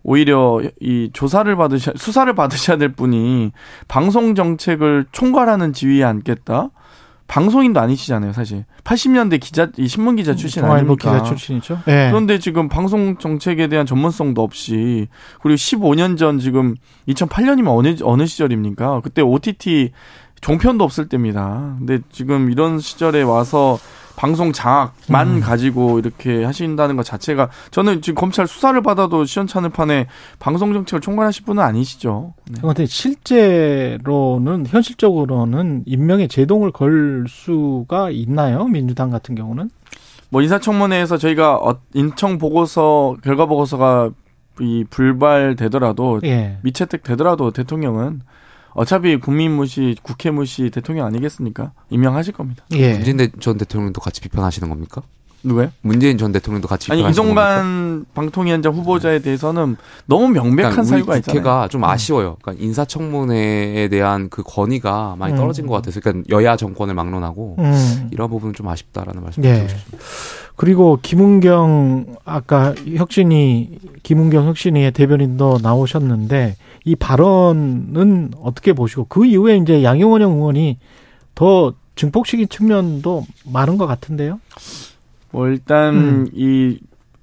오히려 0.08 0.62
이 0.80 1.10
조사를 1.12 1.54
받으셔 1.56 1.94
수사를 1.96 2.32
받으셔야 2.34 2.78
될 2.78 2.94
분이 2.94 3.52
방송 3.88 4.36
정책을 4.36 5.08
총괄하는 5.12 5.74
지위에 5.74 6.04
앉겠다. 6.04 6.70
방송인도 7.28 7.80
아니시잖아요, 7.80 8.34
사실. 8.34 8.66
80년대 8.84 9.40
기자, 9.40 9.70
이 9.78 9.88
신문 9.88 10.16
기자 10.16 10.36
출신 10.36 10.62
동아일보 10.62 10.92
아닙니까? 10.92 11.12
기자 11.12 11.24
출신이죠. 11.24 11.80
예. 11.88 12.10
그런데 12.12 12.38
지금 12.38 12.70
방송 12.70 13.18
정책에 13.18 13.68
대한 13.68 13.88
전문성도 13.88 14.44
없이 14.44 15.08
그리고 15.42 15.56
15년 15.56 16.20
전 16.20 16.38
지금 16.38 16.76
2008년이면 17.08 17.76
어느 17.76 17.96
어느 18.04 18.28
시절입니까? 18.28 19.02
그때 19.02 19.24
OTT 19.24 19.92
종편도 20.42 20.84
없을 20.84 21.10
때입니다. 21.10 21.78
근데 21.80 21.98
지금 22.12 22.52
이런 22.52 22.80
시절에 22.80 23.24
와서 23.24 23.80
방송 24.16 24.52
장악만 24.54 25.28
음. 25.28 25.40
가지고 25.42 26.00
이렇게 26.00 26.44
하신다는 26.44 26.96
것 26.96 27.04
자체가 27.04 27.50
저는 27.72 28.02
지금 28.02 28.16
검찰 28.16 28.48
수사를 28.48 28.80
받아도 28.82 29.26
시원찮을 29.26 29.70
판에 29.70 30.08
방송 30.40 30.74
정책을 30.74 31.02
총괄하실 31.02 31.46
분은 31.46 31.62
아니시죠. 31.62 32.34
네. 32.50 32.60
그런데 32.62 32.86
실제로는 32.86 34.68
현실적으로는 34.68 35.84
임명에 35.86 36.28
제동을 36.28 36.72
걸 36.72 37.26
수가 37.28 38.10
있나요? 38.12 38.66
민주당 38.66 39.10
같은 39.10 39.36
경우는? 39.36 39.70
뭐 40.30 40.42
인사청문회에서 40.42 41.18
저희가 41.18 41.56
어- 41.58 41.80
인청 41.94 42.38
보고서 42.38 43.16
결과 43.24 43.46
보고서가 43.46 44.10
이 44.60 44.86
불발되더라도 44.90 46.22
예. 46.24 46.58
미채택 46.64 47.04
되더라도 47.04 47.52
대통령은 47.52 48.22
어차피 48.76 49.18
국민 49.18 49.54
무시, 49.54 49.96
국회 50.04 50.32
무시 50.32 50.70
대통령 50.70 51.06
아니겠습니까? 51.08 51.72
임명하실 51.90 52.34
겁니다. 52.34 52.66
예. 52.74 52.94
문재인 52.94 53.32
전 53.40 53.58
대통령도 53.58 54.02
같이 54.02 54.20
비판하시는 54.22 54.68
겁니까? 54.68 55.02
누구요? 55.46 55.72
문재인 55.82 56.18
전 56.18 56.32
대통령도 56.32 56.68
같이 56.68 56.92
아니? 56.92 57.08
이종관 57.08 58.06
방통위원장 58.14 58.74
후보자에 58.74 59.20
대해서는 59.20 59.78
너무 60.06 60.30
명백한 60.30 60.72
그러니까 60.72 60.84
사유가 60.84 61.18
있잖아요. 61.18 61.40
음. 61.40 61.44
국회가 61.44 61.68
좀 61.68 61.84
아쉬워요. 61.84 62.38
그러니까 62.42 62.64
인사청문회에 62.64 63.88
대한 63.90 64.30
그 64.30 64.44
건의가 64.44 65.16
많이 65.18 65.34
음. 65.34 65.38
떨어진 65.38 65.68
것 65.68 65.76
같아서 65.76 66.00
그러니까 66.00 66.26
여야 66.30 66.56
정권을 66.56 66.94
막론하고 66.94 67.56
음. 67.60 68.10
이런 68.12 68.30
부분은 68.30 68.54
좀 68.54 68.68
아쉽다라는 68.68 69.24
말씀 69.24 69.44
예. 69.44 69.54
드리고 69.54 69.68
싶습니다. 69.70 69.98
그리고 70.56 71.00
김은경 71.02 72.16
아까 72.24 72.74
혁신이 72.96 73.80
김은경 74.04 74.48
혁신이의 74.48 74.92
대변인도 74.92 75.60
나오셨는데 75.62 76.56
이 76.86 76.96
발언은 76.96 78.32
어떻게 78.42 78.74
보시고 78.74 79.06
그 79.10 79.26
이후에 79.26 79.58
이제 79.58 79.84
양용원 79.84 80.22
의원이 80.22 80.78
더 81.36 81.74
증폭시킨 81.96 82.48
측면도 82.50 83.26
많은 83.46 83.78
것 83.78 83.88
같은데요. 83.88 84.40
뭐 85.32 85.48
일단 85.48 85.96
음. 85.96 86.28
이 86.34 86.80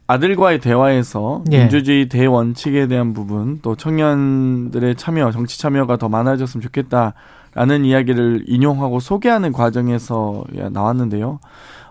아들과의 0.06 0.60
대화에서 0.60 1.44
예. 1.52 1.60
민주주의 1.60 2.08
대원칙에 2.08 2.86
대한 2.86 3.14
부분 3.14 3.60
또 3.62 3.76
청년들의 3.76 4.96
참여 4.96 5.30
정치 5.30 5.58
참여가 5.58 5.96
더 5.96 6.08
많아졌으면 6.08 6.60
좋겠다라는 6.62 7.84
이야기를 7.84 8.44
인용하고 8.46 9.00
소개하는 9.00 9.52
과정에서 9.52 10.44
나왔는데요. 10.70 11.40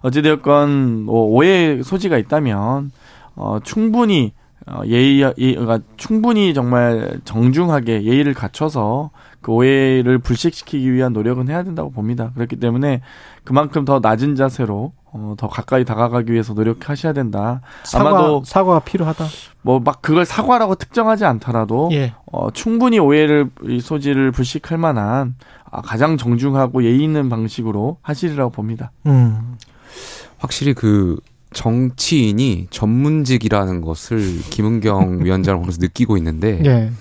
어찌되었건 0.02 1.04
뭐 1.06 1.24
오해 1.26 1.82
소지가 1.82 2.18
있다면 2.18 2.92
어 3.36 3.60
충분히 3.64 4.34
어 4.68 4.82
예의 4.86 5.34
예가 5.38 5.80
충분히 5.98 6.54
정말 6.54 7.20
정중하게 7.26 8.04
예의를 8.04 8.34
갖춰서 8.36 9.10
그 9.42 9.52
오해를 9.52 10.20
불식시키기 10.20 10.94
위한 10.94 11.14
노력은 11.14 11.50
해야 11.50 11.64
된다고 11.64 11.90
봅니다. 11.90 12.32
그렇기 12.36 12.58
때문에 12.58 13.02
그만큼 13.44 13.86
더 13.86 14.00
낮은 14.00 14.36
자세로 14.36 14.94
어, 15.14 15.36
더 15.38 15.48
가까이 15.48 15.84
다가가기 15.86 16.32
위해서 16.32 16.54
노력하셔야 16.54 17.14
된다. 17.14 17.62
사과 17.84 18.10
아마도 18.10 18.44
사과가 18.46 18.80
필요하다. 18.80 19.26
뭐 19.64 19.80
막 19.80 20.02
그걸 20.02 20.26
사과라고 20.26 20.76
특정하지 20.76 21.26
않더라도 21.26 21.90
예. 21.92 22.14
어, 22.32 22.50
충분히 22.52 22.98
오해를 23.00 23.50
이 23.68 23.80
소지를 23.82 24.32
불식할 24.32 24.78
만한 24.78 25.36
아, 25.70 25.82
가장 25.82 26.18
정중하고 26.18 26.84
예의 26.84 27.04
있는 27.04 27.30
방식으로 27.30 27.98
하시리라고 28.02 28.52
봅니다. 28.52 28.92
음. 29.06 29.58
확실히 30.38 30.74
그 30.74 31.18
정치인이 31.54 32.68
전문직이라는 32.70 33.82
것을 33.82 34.40
김은경 34.50 35.24
위원장을 35.26 35.60
보면서 35.60 35.80
느끼고 35.82 36.18
있는데 36.18 36.62
예. 36.66 36.92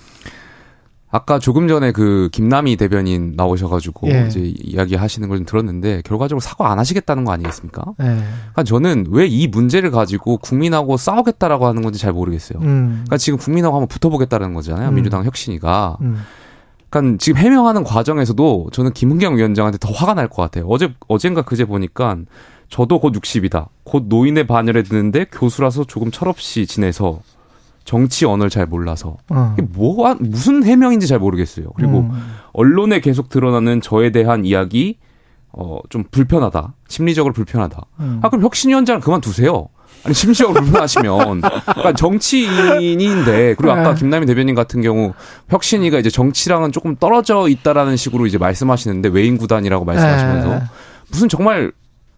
아까 1.13 1.39
조금 1.39 1.67
전에 1.67 1.91
그 1.91 2.29
김남희 2.31 2.77
대변인 2.77 3.33
나오셔가지고 3.35 4.09
예. 4.11 4.25
이제 4.27 4.39
이야기하시는 4.63 5.27
걸좀 5.27 5.45
들었는데 5.45 6.01
결과적으로 6.05 6.39
사과 6.39 6.71
안 6.71 6.79
하시겠다는 6.79 7.25
거 7.25 7.33
아니겠습니까? 7.33 7.83
예. 7.99 8.03
그러니까 8.05 8.63
저는 8.63 9.07
왜 9.09 9.27
이 9.27 9.47
문제를 9.47 9.91
가지고 9.91 10.37
국민하고 10.37 10.95
싸우겠다라고 10.97 11.67
하는 11.67 11.81
건지 11.81 11.99
잘 11.99 12.13
모르겠어요. 12.13 12.59
음. 12.61 12.89
그러니까 13.05 13.17
지금 13.17 13.37
국민하고 13.39 13.75
한번 13.75 13.87
붙어보겠다는 13.89 14.53
거잖아요. 14.53 14.89
음. 14.89 14.95
민주당 14.95 15.23
혁신이가. 15.25 15.97
음. 16.01 16.21
그러니까 16.89 17.17
지금 17.19 17.37
해명하는 17.41 17.83
과정에서도 17.83 18.69
저는 18.73 18.91
김은경 18.93 19.37
위원장한테 19.37 19.77
더 19.79 19.91
화가 19.91 20.13
날 20.13 20.27
것 20.29 20.41
같아요. 20.43 20.65
어제 20.67 20.93
어젠가 21.07 21.41
그제 21.43 21.65
보니까 21.65 22.17
저도 22.69 22.99
곧 22.99 23.11
60이다. 23.13 23.67
곧 23.83 24.05
노인의 24.07 24.47
반열에 24.47 24.83
드는데 24.83 25.25
교수라서 25.31 25.83
조금 25.85 26.09
철없이 26.11 26.65
지내서 26.65 27.19
정치 27.83 28.25
언어를 28.25 28.49
잘 28.49 28.65
몰라서 28.65 29.17
어. 29.29 29.55
이게 29.57 29.67
뭐 29.73 30.13
무슨 30.19 30.63
해명인지 30.63 31.07
잘 31.07 31.19
모르겠어요. 31.19 31.67
그리고 31.75 31.99
음. 32.01 32.11
언론에 32.53 32.99
계속 32.99 33.29
드러나는 33.29 33.81
저에 33.81 34.11
대한 34.11 34.45
이야기 34.45 34.97
어 35.53 35.79
좀 35.89 36.03
불편하다. 36.09 36.73
심리적으로 36.87 37.33
불편하다. 37.33 37.81
음. 37.99 38.19
아 38.21 38.29
그럼 38.29 38.43
혁신위원장을 38.43 39.01
그만두세요. 39.01 39.67
아니 40.05 40.13
심리적으로 40.13 40.61
불편하시면 40.61 41.41
그러니까 41.65 41.93
정치인인데 41.93 43.55
그리고 43.55 43.71
아까 43.71 43.93
네. 43.93 43.99
김남희 43.99 44.25
대변인 44.25 44.55
같은 44.55 44.81
경우 44.81 45.13
혁신위가 45.49 45.99
이제 45.99 46.09
정치랑은 46.09 46.71
조금 46.71 46.95
떨어져 46.95 47.47
있다라는 47.49 47.97
식으로 47.97 48.25
이제 48.25 48.37
말씀하시는데 48.37 49.09
외인 49.09 49.37
구단이라고 49.37 49.85
말씀하시면서 49.85 50.53
예. 50.55 50.61
무슨 51.11 51.29
정말 51.29 51.71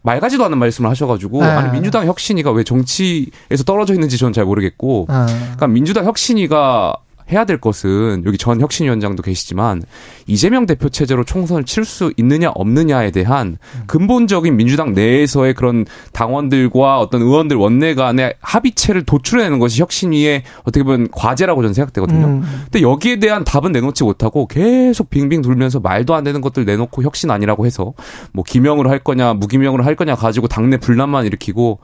말 0.03 0.19
같지도 0.19 0.45
않은 0.45 0.57
말씀을 0.57 0.89
하셔가지고 0.89 1.41
네. 1.41 1.47
아니 1.47 1.71
민주당 1.71 2.05
혁신위가 2.05 2.51
왜 2.51 2.63
정치에서 2.63 3.63
떨어져 3.65 3.93
있는지 3.93 4.17
저는 4.17 4.33
잘 4.33 4.45
모르겠고 4.45 5.07
아. 5.09 5.25
그러니까 5.25 5.67
민주당 5.67 6.05
혁신위가 6.05 6.95
해야 7.33 7.45
될 7.45 7.59
것은 7.59 8.23
여기 8.25 8.37
전 8.37 8.61
혁신위원장도 8.61 9.23
계시지만 9.23 9.81
이재명 10.27 10.65
대표 10.65 10.89
체제로 10.89 11.23
총선을 11.23 11.65
칠 11.65 11.83
수 11.83 12.13
있느냐 12.15 12.49
없느냐에 12.55 13.11
대한 13.11 13.57
근본적인 13.87 14.55
민주당 14.55 14.93
내에서의 14.93 15.53
그런 15.53 15.85
당원들과 16.13 16.99
어떤 16.99 17.21
의원들 17.21 17.57
원내 17.57 17.93
간의 17.95 18.35
합의체를 18.39 19.03
도출해내는 19.03 19.59
것이 19.59 19.81
혁신위의 19.81 20.43
어떻게 20.61 20.83
보면 20.83 21.09
과제라고 21.11 21.61
저는 21.61 21.73
생각되거든요. 21.73 22.25
음. 22.25 22.43
근데 22.63 22.81
여기에 22.81 23.19
대한 23.19 23.43
답은 23.43 23.73
내놓지 23.73 24.05
못하고 24.05 24.47
계속 24.47 25.09
빙빙 25.09 25.41
돌면서 25.41 25.81
말도 25.81 26.15
안 26.15 26.23
되는 26.23 26.39
것들 26.39 26.63
내놓고 26.63 27.03
혁신 27.03 27.31
아니라고 27.31 27.65
해서 27.65 27.93
뭐 28.31 28.45
기명으로 28.45 28.89
할 28.89 28.99
거냐 28.99 29.33
무기명으로 29.33 29.83
할 29.83 29.95
거냐 29.95 30.15
가지고 30.15 30.47
당내 30.47 30.77
분란만 30.77 31.25
일으키고 31.25 31.79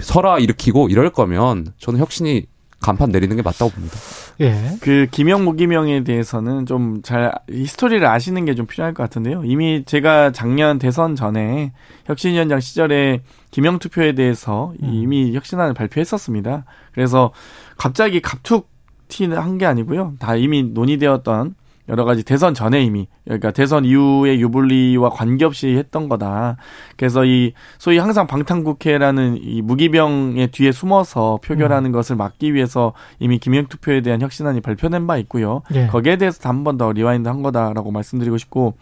설화 0.00 0.38
일으키고 0.38 0.88
이럴 0.88 1.10
거면 1.10 1.72
저는 1.78 1.98
혁신이 1.98 2.46
간판 2.80 3.10
내리는 3.10 3.36
게 3.36 3.42
맞다고 3.42 3.70
봅니다. 3.70 3.96
예. 4.40 4.76
그 4.80 5.06
기명 5.10 5.44
무기명에 5.44 6.02
대해서는 6.02 6.64
좀 6.66 7.02
잘 7.02 7.32
history를 7.50 8.06
아시는 8.06 8.44
게 8.46 8.54
좀 8.54 8.66
필요할 8.66 8.94
것 8.94 9.02
같은데요. 9.02 9.42
이미 9.44 9.84
제가 9.84 10.32
작년 10.32 10.78
대선 10.78 11.14
전에 11.14 11.72
혁신위원장 12.06 12.60
시절에 12.60 13.20
기명 13.50 13.78
투표에 13.78 14.14
대해서 14.14 14.72
이미 14.80 15.34
혁신안을 15.34 15.74
발표했었습니다. 15.74 16.64
그래서 16.92 17.32
갑자기 17.76 18.20
갑툭튀한 18.20 19.58
게 19.58 19.66
아니고요. 19.66 20.14
다 20.18 20.36
이미 20.36 20.62
논의되었던 20.62 21.54
여러 21.90 22.04
가지 22.04 22.22
대선 22.24 22.54
전에 22.54 22.82
이미 22.82 23.08
그러니까 23.24 23.50
대선 23.50 23.84
이후의 23.84 24.40
유불리와 24.40 25.10
관계없이 25.10 25.76
했던 25.76 26.08
거다. 26.08 26.56
그래서 26.96 27.24
이 27.26 27.52
소위 27.78 27.98
항상 27.98 28.26
방탄국회라는 28.26 29.38
이 29.42 29.60
무기명의 29.60 30.48
뒤에 30.52 30.72
숨어서 30.72 31.40
표결하는 31.44 31.92
것을 31.92 32.16
막기 32.16 32.54
위해서 32.54 32.94
이미 33.18 33.38
기명 33.38 33.66
투표에 33.66 34.00
대한 34.00 34.22
혁신안이 34.22 34.60
발표된 34.62 35.06
바 35.06 35.16
있고요. 35.18 35.62
예. 35.74 35.88
거기에 35.88 36.16
대해서 36.16 36.48
한 36.48 36.64
번 36.64 36.78
더 36.78 36.92
remind 36.92 37.28
한 37.28 37.42
거다라고 37.42 37.90
말씀드리고 37.90 38.38
싶고 38.38 38.74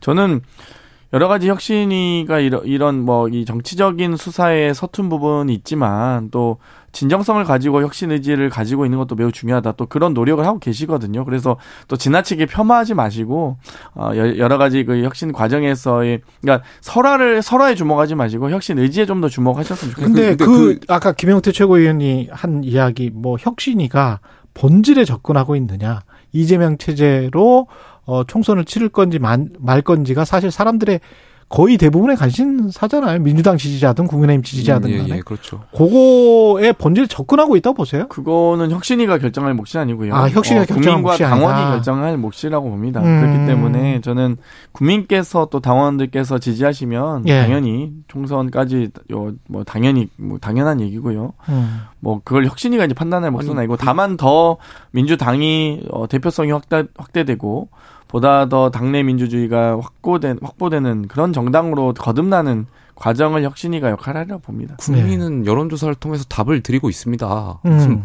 저는 0.00 0.40
여러 1.12 1.28
가지 1.28 1.48
혁신이가 1.48 2.40
이런, 2.40 2.64
이런 2.64 3.04
뭐 3.04 3.28
이 3.28 3.44
정치적인 3.44 4.16
수사에 4.16 4.72
서툰 4.72 5.08
부분이 5.08 5.52
있지만 5.54 6.30
또 6.30 6.56
진정성을 6.92 7.42
가지고 7.44 7.82
혁신 7.82 8.10
의지를 8.12 8.50
가지고 8.50 8.84
있는 8.84 8.98
것도 8.98 9.14
매우 9.14 9.32
중요하다. 9.32 9.72
또 9.72 9.86
그런 9.86 10.12
노력을 10.14 10.44
하고 10.44 10.58
계시거든요. 10.58 11.24
그래서 11.24 11.56
또 11.88 11.96
지나치게 11.96 12.46
폄하하지 12.46 12.94
마시고 12.94 13.56
어 13.94 14.10
여- 14.14 14.36
여러 14.36 14.58
가지 14.58 14.84
그 14.84 15.02
혁신 15.02 15.32
과정에서의 15.32 16.20
그러니까 16.42 16.64
설화를 16.82 17.40
설화에 17.42 17.74
주목하지 17.74 18.14
마시고 18.14 18.50
혁신 18.50 18.78
의지에 18.78 19.06
좀 19.06 19.22
더 19.22 19.28
주목하셨으면 19.28 19.94
좋겠습니다. 19.94 20.20
근데 20.20 20.36
근데 20.36 20.44
그, 20.44 20.80
아까 20.92 21.12
김영태 21.12 21.52
최고위원이 21.52 22.28
한 22.30 22.62
이야기 22.64 23.10
뭐 23.12 23.36
혁신이가 23.40 24.20
본질에 24.54 25.04
접근하고 25.04 25.56
있느냐 25.56 26.00
이재명 26.32 26.76
체제로 26.78 27.68
어, 28.04 28.24
총선을 28.24 28.64
치를 28.64 28.88
건지 28.88 29.18
만- 29.18 29.50
말 29.60 29.80
건지가 29.80 30.24
사실 30.24 30.50
사람들의 30.50 31.00
거의 31.52 31.76
대부분의 31.76 32.16
관심사잖아요. 32.16 33.18
민주당 33.18 33.58
지지자든 33.58 34.06
국민의힘 34.06 34.42
지지자든 34.42 34.88
예, 34.88 34.98
간에. 34.98 35.16
예, 35.16 35.20
그렇죠. 35.20 35.60
그거에 35.76 36.72
본질에 36.72 37.06
접근하고 37.08 37.56
있다고 37.56 37.74
보세요? 37.74 38.08
그거는 38.08 38.70
혁신이가 38.70 39.18
결정할 39.18 39.52
몫이 39.52 39.76
아니고요. 39.76 40.14
아, 40.14 40.30
혁신이가 40.30 40.64
결정할 40.64 41.02
국민과 41.02 41.16
당원이. 41.18 41.62
결정할 41.72 42.16
몫이라고 42.16 42.70
봅니다. 42.70 43.02
음. 43.02 43.20
그렇기 43.20 43.46
때문에 43.46 44.00
저는 44.00 44.38
국민께서 44.72 45.48
또 45.50 45.60
당원들께서 45.60 46.38
지지하시면 46.38 47.28
예. 47.28 47.42
당연히 47.42 47.92
총선까지 48.08 48.88
요, 49.12 49.32
뭐 49.46 49.62
당연히 49.62 50.08
뭐 50.16 50.38
당연한 50.38 50.80
얘기고요. 50.80 51.34
음. 51.50 51.80
뭐 52.00 52.22
그걸 52.24 52.46
혁신이가 52.46 52.86
이제 52.86 52.94
판단할 52.94 53.30
몫은 53.30 53.50
아니, 53.50 53.58
아니고 53.58 53.76
그- 53.76 53.84
다만 53.84 54.16
더 54.16 54.56
민주당이 54.92 55.82
어, 55.90 56.06
대표성이 56.08 56.50
확대 56.50 56.84
확대되고 56.96 57.68
보다 58.12 58.46
더 58.48 58.70
당내 58.70 59.02
민주주의가 59.02 59.78
확고된 59.80 60.38
확보되는 60.42 61.08
그런 61.08 61.32
정당으로 61.32 61.94
거듭나는 61.94 62.66
과정을 62.94 63.42
혁신이가 63.42 63.90
역할하리라고 63.90 64.42
봅니다. 64.42 64.76
국민은 64.78 65.46
여론조사를 65.46 65.94
통해서 65.96 66.24
답을 66.28 66.62
드리고 66.62 66.88
있습니다. 66.90 67.60
음. 67.64 68.02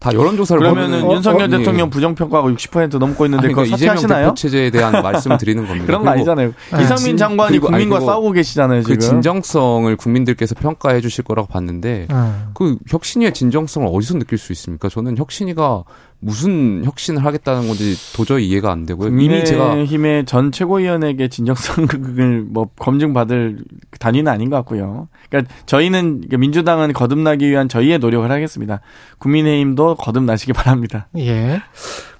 다 0.00 0.12
여론조사를 0.12 0.60
그러면은 0.60 1.02
보면은- 1.02 1.12
윤석열 1.14 1.44
어, 1.44 1.48
대통령 1.56 1.86
예. 1.86 1.90
부정평가가 1.90 2.48
60% 2.48 2.98
넘고 2.98 3.24
있는데 3.26 3.46
아니, 3.46 3.52
그걸 3.54 3.64
그러니까 3.64 3.76
이재명 3.76 3.96
사퇴하시나요? 3.96 4.24
대표 4.26 4.34
체제에 4.34 4.70
대한 4.70 5.02
말씀을 5.02 5.38
드리는 5.38 5.64
겁니다. 5.64 5.86
그런 5.86 6.02
거 6.02 6.10
아니잖아요. 6.10 6.48
네. 6.72 6.82
이상민 6.82 6.96
진- 6.98 7.16
장관이 7.16 7.50
그리고- 7.52 7.68
아니, 7.68 7.84
국민과 7.84 7.98
그리고 8.00 8.10
싸우고 8.10 8.32
계시잖아요, 8.32 8.82
그 8.82 8.98
지금. 8.98 9.00
진정성을 9.00 9.96
국민들께서 9.96 10.56
평가해 10.56 11.00
주실 11.00 11.24
거라고 11.24 11.48
봤는데 11.48 12.08
음. 12.10 12.48
그 12.54 12.76
혁신위의 12.90 13.32
진정성을 13.32 13.88
어디서 13.90 14.18
느낄 14.18 14.36
수 14.36 14.52
있습니까? 14.52 14.88
저는 14.90 15.16
혁신위가 15.16 15.84
무슨 16.24 16.82
혁신을 16.84 17.22
하겠다는 17.22 17.68
건지 17.68 17.96
도저히 18.16 18.48
이해가 18.48 18.72
안 18.72 18.86
되고요. 18.86 19.08
이미 19.08 19.44
제가 19.44 19.66
국민의힘의 19.66 20.24
전 20.24 20.52
최고위원에게 20.52 21.28
진정성을 21.28 22.46
뭐 22.48 22.68
검증받을 22.78 23.58
단위는 24.00 24.32
아닌 24.32 24.48
것 24.48 24.56
같고요. 24.56 25.08
그러니까 25.28 25.52
저희는 25.66 26.22
민주당은 26.30 26.94
거듭나기 26.94 27.50
위한 27.50 27.68
저희의 27.68 27.98
노력을 27.98 28.30
하겠습니다. 28.30 28.80
국민의힘도 29.18 29.96
거듭나시기 29.96 30.54
바랍니다. 30.54 31.08
예. 31.18 31.60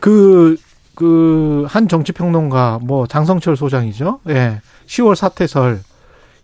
그, 0.00 0.56
그, 0.94 1.64
한 1.66 1.88
정치 1.88 2.12
평론가, 2.12 2.80
뭐, 2.82 3.06
장성철 3.06 3.56
소장이죠. 3.56 4.20
예. 4.28 4.60
10월 4.86 5.14
사태설. 5.14 5.80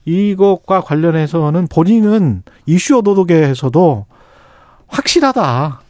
이것과 0.07 0.81
관련해서는 0.81 1.68
본인은 1.68 2.42
이슈 2.64 2.96
오도독에서도 2.96 4.07
확실하다. 4.88 5.81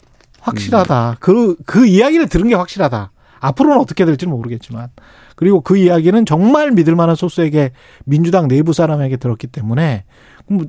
확실하다. 0.41 1.17
그, 1.21 1.57
그 1.67 1.87
이야기를 1.87 2.29
들은 2.29 2.49
게 2.49 2.55
확실하다. 2.55 3.11
앞으로는 3.41 3.79
어떻게 3.81 4.05
될지는 4.05 4.35
모르겠지만. 4.35 4.89
그리고 5.37 5.61
그 5.63 5.77
이야기는 5.77 6.27
정말 6.27 6.71
믿을 6.73 6.95
만한 6.97 7.17
소스에게 7.17 7.73
민주당 8.05 8.49
내부 8.49 8.73
사람에게 8.73 9.17
들었기 9.17 9.47
때문에, 9.47 10.05
그럼 10.47 10.67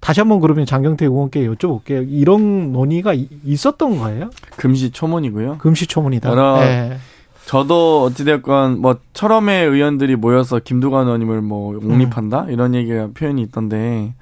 다시 0.00 0.20
한번 0.20 0.40
그러면 0.40 0.66
장경태 0.66 1.04
의원께 1.06 1.48
여쭤볼게요. 1.48 2.06
이런 2.08 2.72
논의가 2.72 3.14
이- 3.14 3.28
있었던 3.44 3.98
거예요? 3.98 4.30
금시초문이고요. 4.56 5.58
금시초문이다. 5.58 6.30
여러- 6.30 6.58
예. 6.62 6.98
저도 7.46 8.02
어찌됐건 8.04 8.80
뭐 8.80 8.98
철험의 9.14 9.66
의원들이 9.66 10.16
모여서 10.16 10.58
김두관 10.62 11.06
의원님을 11.06 11.40
뭐 11.40 11.78
옹립한다 11.82 12.46
이런 12.50 12.74
얘기가 12.74 13.08
표현이 13.14 13.40
있던데 13.40 14.12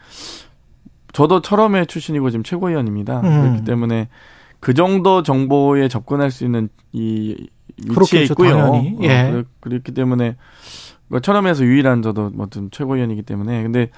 저도 1.13 1.41
철험의 1.43 1.87
출신이고 1.89 2.31
지금 2.31 2.45
최고위원입니다. 2.45 3.21
음. 3.21 3.43
그렇기 3.43 3.65
때문에 3.65 4.09
그 4.61 4.75
정도 4.75 5.23
정보에 5.23 5.89
접근할 5.89 6.31
수 6.31 6.45
있는 6.45 6.69
이 6.93 7.37
위치에 7.79 7.95
그렇겠죠, 7.95 8.33
있고요. 8.33 8.57
당연히. 8.57 8.97
예. 9.03 9.21
어, 9.23 9.31
그렇- 9.33 9.45
그렇기 9.61 9.93
때문에 9.93 10.37
뭐 11.09 11.21
철험에서 11.21 11.65
유일한 11.65 12.03
저도 12.03 12.31
뭐든 12.31 12.71
최고위원이기 12.73 13.23
때문에 13.23 13.63
근데 13.63 13.91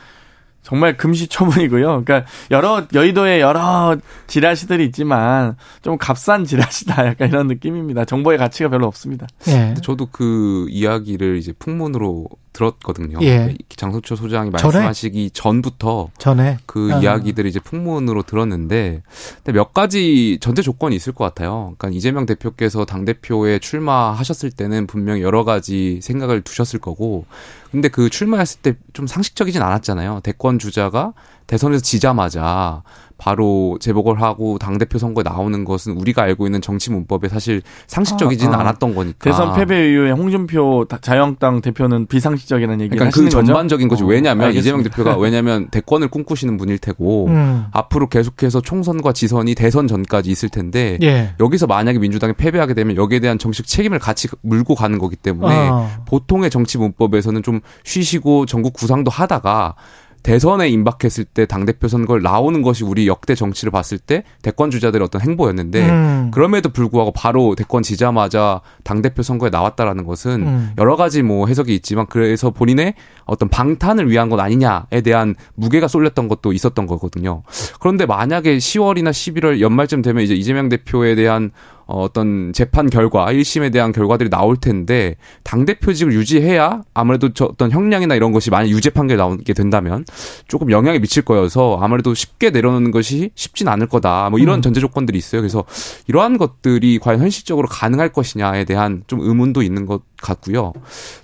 정말 0.62 0.96
금시초문이고요. 0.96 2.04
그러니까 2.04 2.24
여러 2.50 2.84
여의도에 2.92 3.40
여러 3.40 3.96
지라시들이 4.26 4.84
있지만 4.86 5.56
좀 5.82 5.96
값싼 5.96 6.44
지라시다 6.44 7.06
약간 7.06 7.28
이런 7.28 7.46
느낌입니다. 7.46 8.04
정보의 8.04 8.36
가치가 8.36 8.68
별로 8.68 8.86
없습니다. 8.86 9.26
예. 9.46 9.52
근데 9.52 9.80
저도 9.80 10.08
그 10.10 10.66
이야기를 10.68 11.36
이제 11.36 11.52
풍문으로 11.58 12.26
들었거든요. 12.58 13.18
예. 13.22 13.54
장석철 13.76 14.16
소장이 14.16 14.50
전에? 14.50 14.62
말씀하시기 14.62 15.30
전부터 15.30 16.10
전에 16.18 16.58
그 16.66 16.90
아. 16.92 16.98
이야기들을 16.98 17.48
이제 17.48 17.60
풍문으로 17.60 18.24
들었는데 18.24 19.02
근데 19.36 19.52
몇 19.52 19.72
가지 19.72 20.38
전제 20.40 20.60
조건이 20.62 20.96
있을 20.96 21.12
것 21.12 21.24
같아요. 21.24 21.74
그러니까 21.78 21.96
이재명 21.96 22.26
대표께서 22.26 22.84
당 22.84 23.04
대표에 23.04 23.60
출마하셨을 23.60 24.50
때는 24.50 24.86
분명히 24.88 25.22
여러 25.22 25.44
가지 25.44 26.00
생각을 26.02 26.42
두셨을 26.42 26.80
거고 26.80 27.26
근데 27.70 27.88
그 27.88 28.10
출마했을 28.10 28.60
때 28.62 28.74
좀 28.92 29.06
상식적이진 29.06 29.62
않았잖아요. 29.62 30.20
대권 30.24 30.58
주자가 30.58 31.12
대선에서 31.48 31.82
지자마자 31.82 32.82
바로 33.16 33.78
재보궐 33.80 34.20
하고 34.22 34.58
당 34.58 34.78
대표 34.78 34.96
선거에 34.98 35.24
나오는 35.24 35.64
것은 35.64 35.96
우리가 35.96 36.22
알고 36.22 36.46
있는 36.46 36.60
정치 36.60 36.92
문법에 36.92 37.28
사실 37.28 37.62
상식적이지는 37.88 38.54
아, 38.54 38.58
아. 38.58 38.60
않았던 38.60 38.94
거니까. 38.94 39.18
대선 39.18 39.54
패배 39.56 39.90
이후에 39.90 40.12
홍준표 40.12 40.86
다- 40.88 40.98
자유한국당 41.00 41.60
대표는 41.60 42.06
비상식적이라는 42.06 42.80
얘기를 42.82 42.96
그러니까 42.96 43.12
그 43.12 43.24
하시는 43.24 43.30
거죠? 43.30 43.46
전반적인 43.46 43.88
거지. 43.88 44.04
어, 44.04 44.06
왜냐하면 44.06 44.46
알겠습니다. 44.46 44.60
이재명 44.60 44.82
대표가 44.84 45.16
왜냐하면 45.18 45.68
대권을 45.70 46.08
꿈꾸시는 46.08 46.58
분일 46.58 46.78
테고 46.78 47.26
음. 47.26 47.64
앞으로 47.72 48.08
계속해서 48.08 48.60
총선과 48.60 49.12
지선이 49.14 49.56
대선 49.56 49.88
전까지 49.88 50.30
있을 50.30 50.48
텐데 50.50 50.98
예. 51.02 51.34
여기서 51.40 51.66
만약에 51.66 51.98
민주당이 51.98 52.34
패배하게 52.34 52.74
되면 52.74 52.94
여기에 52.94 53.18
대한 53.18 53.38
정식 53.38 53.66
책임을 53.66 53.98
같이 53.98 54.28
물고 54.42 54.76
가는 54.76 54.96
거기 54.98 55.16
때문에 55.16 55.68
어. 55.70 55.88
보통의 56.06 56.50
정치 56.50 56.78
문법에서는 56.78 57.42
좀 57.42 57.60
쉬시고 57.82 58.46
전국 58.46 58.74
구상도 58.74 59.10
하다가 59.10 59.74
대선에 60.22 60.68
임박했을 60.68 61.24
때 61.24 61.46
당대표 61.46 61.88
선거를 61.88 62.22
나오는 62.22 62.62
것이 62.62 62.84
우리 62.84 63.06
역대 63.06 63.34
정치를 63.34 63.70
봤을 63.70 63.98
때 63.98 64.24
대권 64.42 64.70
주자들의 64.70 65.04
어떤 65.04 65.20
행보였는데 65.20 65.88
음. 65.88 66.30
그럼에도 66.32 66.70
불구하고 66.70 67.12
바로 67.12 67.54
대권 67.54 67.82
지자마자 67.82 68.60
당대표 68.84 69.22
선거에 69.22 69.50
나왔다라는 69.50 70.04
것은 70.04 70.46
음. 70.46 70.70
여러 70.78 70.96
가지 70.96 71.22
뭐 71.22 71.46
해석이 71.46 71.74
있지만 71.76 72.06
그래서 72.06 72.50
본인의 72.50 72.94
어떤 73.24 73.48
방탄을 73.48 74.10
위한 74.10 74.28
것 74.28 74.38
아니냐에 74.40 75.00
대한 75.02 75.34
무게가 75.54 75.88
쏠렸던 75.88 76.28
것도 76.28 76.52
있었던 76.52 76.86
거거든요. 76.86 77.42
그런데 77.80 78.06
만약에 78.06 78.58
10월이나 78.58 79.10
11월 79.10 79.60
연말쯤 79.60 80.02
되면 80.02 80.22
이제 80.22 80.34
이재명 80.34 80.68
대표에 80.68 81.14
대한 81.14 81.50
어, 81.88 82.02
어떤 82.02 82.52
재판 82.52 82.90
결과, 82.90 83.24
1심에 83.26 83.72
대한 83.72 83.92
결과들이 83.92 84.28
나올 84.28 84.58
텐데, 84.58 85.16
당대표직을 85.42 86.12
유지해야 86.12 86.82
아무래도 86.92 87.32
저 87.32 87.46
어떤 87.46 87.70
형량이나 87.70 88.14
이런 88.14 88.30
것이 88.32 88.50
만약 88.50 88.68
유죄 88.68 88.90
판결이 88.90 89.16
나오게 89.16 89.54
된다면 89.54 90.04
조금 90.48 90.70
영향이 90.70 90.98
미칠 90.98 91.24
거여서 91.24 91.78
아무래도 91.80 92.12
쉽게 92.12 92.50
내려놓는 92.50 92.90
것이 92.90 93.30
쉽진 93.34 93.68
않을 93.68 93.86
거다. 93.86 94.28
뭐 94.28 94.38
이런 94.38 94.58
음. 94.58 94.62
전제 94.62 94.80
조건들이 94.80 95.16
있어요. 95.16 95.40
그래서 95.40 95.64
이러한 96.08 96.36
것들이 96.36 96.98
과연 96.98 97.20
현실적으로 97.20 97.66
가능할 97.68 98.10
것이냐에 98.12 98.64
대한 98.64 99.02
좀 99.06 99.20
의문도 99.22 99.62
있는 99.62 99.86
것 99.86 100.02
같고요. 100.20 100.74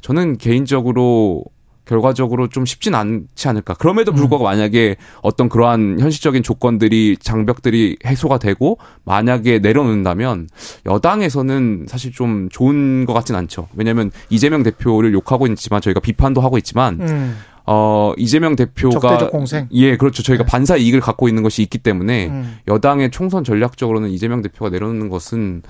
저는 0.01 0.39
개인적으로 0.39 1.45
결과적으로 1.87 2.49
좀 2.49 2.65
쉽진 2.65 2.95
않지 2.95 3.49
않을까. 3.49 3.75
그럼에도 3.75 4.13
음. 4.13 4.17
불구하고 4.17 4.45
만약에 4.45 4.97
어떤 5.23 5.49
그러한 5.49 5.99
현실적인 6.01 6.43
조건들이 6.43 7.17
장벽들이 7.21 7.99
해소가 8.05 8.39
되고 8.39 8.79
만약에 9.05 9.59
내려놓는다면 9.59 10.49
여당에서는 10.87 11.87
사실 11.89 12.13
좀 12.13 12.49
좋은 12.51 13.05
것 13.05 13.13
같진 13.13 13.35
않죠. 13.37 13.69
왜냐하면 13.75 14.11
이재명 14.31 14.63
대표를 14.63 15.13
욕하고 15.13 15.47
있지만 15.49 15.81
저희가 15.81 16.01
비판도 16.01 16.41
하고 16.41 16.59
있지만 16.59 17.01
음. 17.01 17.37
어 17.67 18.13
이재명 18.19 18.57
대표가 18.57 19.01
적대적 19.01 19.31
공생. 19.31 19.69
예 19.73 19.97
그렇죠. 19.97 20.23
저희가 20.23 20.45
네. 20.45 20.51
반사 20.51 20.77
이익을 20.77 21.01
갖고 21.01 21.29
있는 21.29 21.43
것이 21.43 21.63
있기 21.63 21.79
때문에 21.79 22.29
음. 22.29 22.59
여당의 22.69 23.11
총선 23.11 23.43
전략적으로는 23.43 24.11
이재명 24.11 24.43
대표가 24.43 24.71
내려놓는 24.71 25.09
것은 25.09 25.63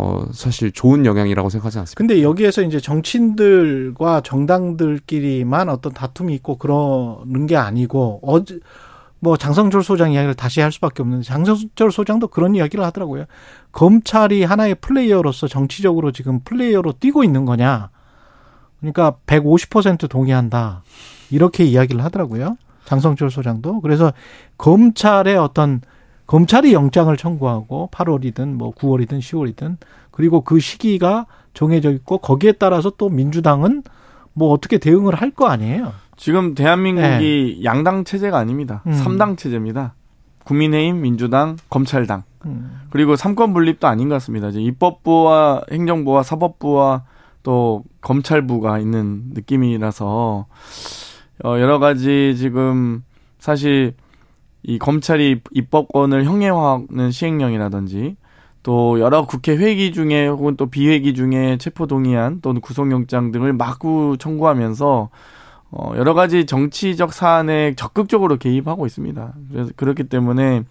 어 0.00 0.24
사실 0.32 0.70
좋은 0.70 1.04
영향이라고 1.04 1.48
생각하지 1.48 1.80
않습니다. 1.80 1.98
근데 1.98 2.22
여기에서 2.22 2.62
이제 2.62 2.78
정치인들과 2.78 4.20
정당들끼리만 4.20 5.68
어떤 5.68 5.92
다툼이 5.92 6.34
있고 6.36 6.56
그러는 6.56 7.46
게 7.48 7.56
아니고 7.56 8.20
어제 8.22 8.60
뭐 9.18 9.36
장성철 9.36 9.82
소장 9.82 10.12
이야기를 10.12 10.34
다시 10.34 10.60
할 10.60 10.70
수밖에 10.70 11.02
없는데 11.02 11.24
장성철 11.24 11.90
소장도 11.90 12.28
그런 12.28 12.54
이야기를 12.54 12.84
하더라고요. 12.84 13.24
검찰이 13.72 14.44
하나의 14.44 14.76
플레이어로서 14.76 15.48
정치적으로 15.48 16.12
지금 16.12 16.40
플레이어로 16.44 16.92
뛰고 17.00 17.24
있는 17.24 17.44
거냐. 17.44 17.90
그러니까 18.78 19.16
150% 19.26 20.08
동의한다. 20.08 20.82
이렇게 21.30 21.64
이야기를 21.64 22.04
하더라고요. 22.04 22.56
장성철 22.84 23.32
소장도. 23.32 23.80
그래서 23.80 24.12
검찰의 24.58 25.36
어떤 25.36 25.80
검찰이 26.28 26.72
영장을 26.74 27.14
청구하고 27.16 27.88
8월이든 27.90 28.48
뭐 28.54 28.72
9월이든 28.72 29.18
10월이든 29.18 29.78
그리고 30.12 30.42
그 30.42 30.60
시기가 30.60 31.26
정해져 31.54 31.90
있고 31.90 32.18
거기에 32.18 32.52
따라서 32.52 32.90
또 32.96 33.08
민주당은 33.08 33.82
뭐 34.34 34.50
어떻게 34.52 34.78
대응을 34.78 35.14
할 35.14 35.32
거 35.32 35.46
아니에요. 35.48 35.92
지금 36.16 36.54
대한민국이 36.54 37.62
양당 37.64 38.04
체제가 38.04 38.38
아닙니다. 38.38 38.82
음. 38.86 38.92
삼 38.92 39.16
3당 39.16 39.36
체제입니다. 39.38 39.94
국민의힘, 40.44 41.00
민주당, 41.00 41.56
검찰당. 41.70 42.24
음. 42.44 42.80
그리고 42.90 43.16
삼권 43.16 43.52
분립도 43.52 43.86
아닌 43.88 44.08
것 44.08 44.16
같습니다. 44.16 44.48
이제 44.48 44.60
입법부와 44.60 45.62
행정부와 45.72 46.22
사법부와 46.22 47.04
또 47.42 47.84
검찰부가 48.02 48.78
있는 48.78 49.30
느낌이라서 49.32 50.46
어 51.44 51.58
여러 51.60 51.78
가지 51.78 52.34
지금 52.36 53.02
사실 53.38 53.94
이 54.68 54.78
검찰이 54.78 55.40
입법권을 55.50 56.26
형해화하는 56.26 57.10
시행령이라든지 57.10 58.16
또 58.62 59.00
여러 59.00 59.24
국회 59.24 59.56
회기 59.56 59.92
중에 59.92 60.26
혹은 60.26 60.56
또 60.58 60.66
비회기 60.66 61.14
중에 61.14 61.56
체포 61.56 61.86
동의안 61.86 62.42
또는 62.42 62.60
구속영장 62.60 63.32
등을 63.32 63.54
마구 63.54 64.16
청구하면서 64.18 65.08
어 65.70 65.92
여러 65.96 66.12
가지 66.12 66.44
정치적 66.44 67.14
사안에 67.14 67.76
적극적으로 67.76 68.36
개입하고 68.36 68.84
있습니다. 68.84 69.32
그래서 69.50 69.70
그렇기 69.74 70.04
때문에 70.04 70.64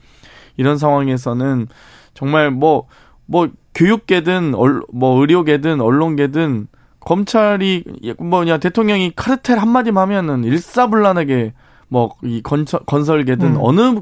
이런 0.58 0.78
상황에서는 0.78 1.68
정말 2.14 2.52
뭐, 2.52 2.86
뭐, 3.26 3.48
교육계든, 3.74 4.54
얼, 4.54 4.82
뭐, 4.92 5.20
의료계든, 5.22 5.82
언론계든, 5.82 6.68
검찰이, 7.00 7.84
뭐냐, 8.18 8.58
대통령이 8.58 9.14
카르텔 9.16 9.60
한마디만 9.60 10.02
하면은 10.02 10.44
일사불란하게, 10.44 11.54
뭐, 11.88 12.16
이 12.24 12.42
건설, 12.42 12.80
건설계든, 12.86 13.56
음. 13.56 13.58
어느, 13.60 14.02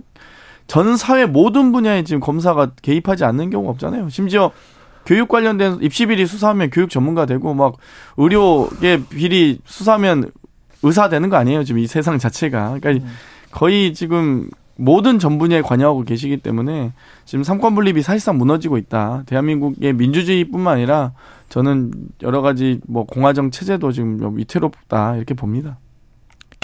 전 0.68 0.98
사회 0.98 1.26
모든 1.26 1.72
분야에 1.72 2.04
지금 2.04 2.20
검사가 2.20 2.72
개입하지 2.82 3.26
않는 3.26 3.50
경우가 3.50 3.72
없잖아요. 3.72 4.10
심지어, 4.10 4.52
교육 5.06 5.28
관련된 5.28 5.80
입시 5.82 6.08
비리 6.08 6.26
수사하면 6.26 6.70
교육 6.72 6.90
전문가 6.90 7.26
되고, 7.26 7.54
막, 7.54 7.76
의료계 8.18 9.04
비리 9.10 9.60
수사하면 9.66 10.32
의사 10.84 11.10
되는 11.10 11.30
거 11.30 11.38
아니에요. 11.38 11.64
지금 11.64 11.80
이 11.80 11.88
세상 11.88 12.18
자체가. 12.18 12.78
그러니까 12.80 13.06
거의 13.52 13.94
지금 13.94 14.50
모든 14.76 15.20
전 15.20 15.38
분야에 15.38 15.62
관여하고 15.62 16.04
계시기 16.04 16.38
때문에 16.38 16.92
지금 17.24 17.44
삼권 17.44 17.76
분립이 17.76 18.02
사실상 18.02 18.38
무너지고 18.38 18.78
있다. 18.78 19.24
대한민국의 19.26 19.94
민주주의뿐만 19.94 20.76
아니라 20.76 21.14
저는 21.50 21.92
여러 22.22 22.42
가지 22.42 22.80
뭐 22.88 23.06
공화정 23.06 23.52
체제도 23.52 23.92
지금 23.92 24.20
좀 24.20 24.38
위태롭다 24.38 25.16
이렇게 25.16 25.34
봅니다. 25.34 25.78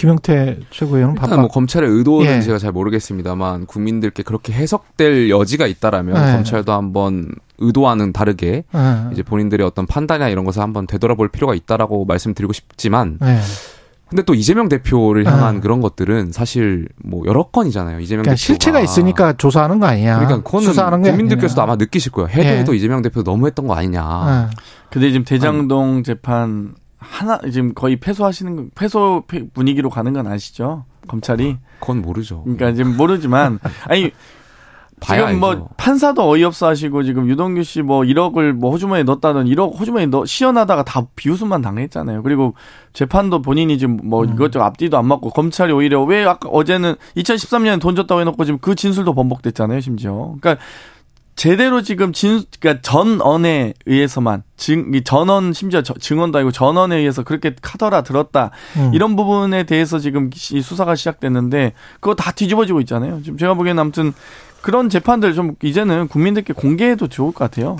김영태 0.02 0.58
최고위원은 0.70 1.14
일단 1.14 1.30
바빠. 1.30 1.40
뭐 1.42 1.48
검찰의 1.48 1.88
의도는 1.88 2.38
예. 2.38 2.40
제가 2.40 2.58
잘 2.58 2.72
모르겠습니다만 2.72 3.66
국민들께 3.66 4.24
그렇게 4.24 4.52
해석될 4.52 5.30
여지가 5.30 5.68
있다라면 5.68 6.14
네. 6.14 6.32
검찰도 6.32 6.72
한번 6.72 7.28
의도와는 7.58 8.12
다르게 8.12 8.64
네. 8.72 9.04
이제 9.12 9.22
본인들의 9.22 9.64
어떤 9.64 9.86
판단이나 9.86 10.28
이런 10.28 10.44
것을 10.44 10.60
한번 10.60 10.88
되돌아볼 10.88 11.28
필요가 11.28 11.54
있다라고 11.54 12.04
말씀드리고 12.04 12.52
싶지만 12.52 13.18
네. 13.20 13.38
근데 14.08 14.24
또 14.24 14.34
이재명 14.34 14.68
대표를 14.68 15.26
아. 15.28 15.34
향한 15.34 15.60
그런 15.60 15.80
것들은 15.80 16.32
사실 16.32 16.88
뭐 16.96 17.24
여러 17.26 17.44
건이잖아요. 17.44 18.00
이재명 18.00 18.24
그러니까 18.24 18.36
대표가 18.36 18.36
실체가 18.36 18.80
있으니까 18.80 19.34
조사하는 19.34 19.78
거 19.78 19.86
아니야. 19.86 20.16
그러니까 20.16 20.42
그거는 20.42 20.66
수사하는 20.66 21.02
게 21.02 21.10
국민들께서도 21.10 21.62
아니냐. 21.62 21.72
아마 21.72 21.76
느끼실 21.76 22.10
거예요. 22.10 22.28
해도 22.28 22.42
예. 22.42 22.58
해도 22.58 22.74
이재명 22.74 23.02
대표 23.02 23.22
너무했던 23.22 23.68
거 23.68 23.74
아니냐. 23.74 24.48
네. 24.50 24.56
근데 24.90 25.12
지금 25.12 25.24
대장동 25.24 26.02
재판 26.02 26.74
하나 27.02 27.38
지금 27.50 27.74
거의 27.74 27.96
패소하시는 27.96 28.56
거- 28.56 28.64
패소 28.74 29.24
패- 29.26 29.48
분위기로 29.52 29.90
가는 29.90 30.12
건 30.12 30.26
아시죠? 30.26 30.84
검찰이. 31.08 31.58
그건 31.80 32.00
모르죠. 32.02 32.42
그러니까 32.44 32.72
지금 32.72 32.96
모르지만 32.96 33.58
아니 33.88 34.12
지금 35.04 35.40
뭐 35.40 35.50
알죠. 35.50 35.68
판사도 35.76 36.28
어이없어 36.30 36.68
하시고 36.68 37.02
지금 37.02 37.28
유동규 37.28 37.64
씨 37.64 37.82
뭐 37.82 38.02
1억을 38.02 38.52
뭐 38.52 38.70
호주머니에 38.70 39.02
넣었다는 39.02 39.46
1억 39.46 39.76
호주머니에 39.76 40.06
넣 40.06 40.24
시연하다가 40.24 40.84
다 40.84 41.02
비웃음만 41.16 41.60
당했잖아요. 41.60 42.22
그리고 42.22 42.54
재판도 42.92 43.42
본인이 43.42 43.78
지금 43.78 43.98
뭐 44.04 44.22
음. 44.22 44.34
이것저것 44.34 44.64
앞뒤도 44.64 44.96
안 44.96 45.06
맞고 45.06 45.30
검찰이 45.30 45.72
오히려 45.72 46.04
왜 46.04 46.24
아까 46.24 46.48
어제는 46.48 46.94
2013년에 47.16 47.80
돈 47.80 47.96
줬다고 47.96 48.20
해놓고 48.20 48.44
지금 48.44 48.58
그 48.60 48.76
진술도 48.76 49.12
번복됐잖아요. 49.14 49.80
심지어. 49.80 50.36
그러니까 50.40 50.62
제대로 51.46 51.82
지금 51.82 52.12
진, 52.12 52.44
그러니까 52.60 52.80
전언에 52.82 53.74
의해서만 53.86 54.44
증, 54.56 54.94
이 54.94 55.02
전언 55.02 55.52
심지어 55.52 55.82
저- 55.82 55.94
증언도 55.94 56.38
아니고 56.38 56.52
전언에 56.52 56.96
의해서 56.98 57.24
그렇게 57.24 57.52
카더라 57.60 58.02
들었다 58.02 58.52
음. 58.76 58.92
이런 58.94 59.16
부분에 59.16 59.64
대해서 59.64 59.98
지금 59.98 60.30
이 60.52 60.60
수사가 60.62 60.94
시작됐는데 60.94 61.72
그거 61.98 62.14
다 62.14 62.30
뒤집어지고 62.30 62.78
있잖아요. 62.82 63.20
지금 63.24 63.38
제가 63.38 63.54
보기에는 63.54 63.80
아무튼 63.80 64.12
그런 64.60 64.88
재판들 64.88 65.34
좀 65.34 65.56
이제는 65.64 66.06
국민들께 66.06 66.52
공개해도 66.52 67.08
좋을 67.08 67.32
것 67.32 67.50
같아요. 67.50 67.76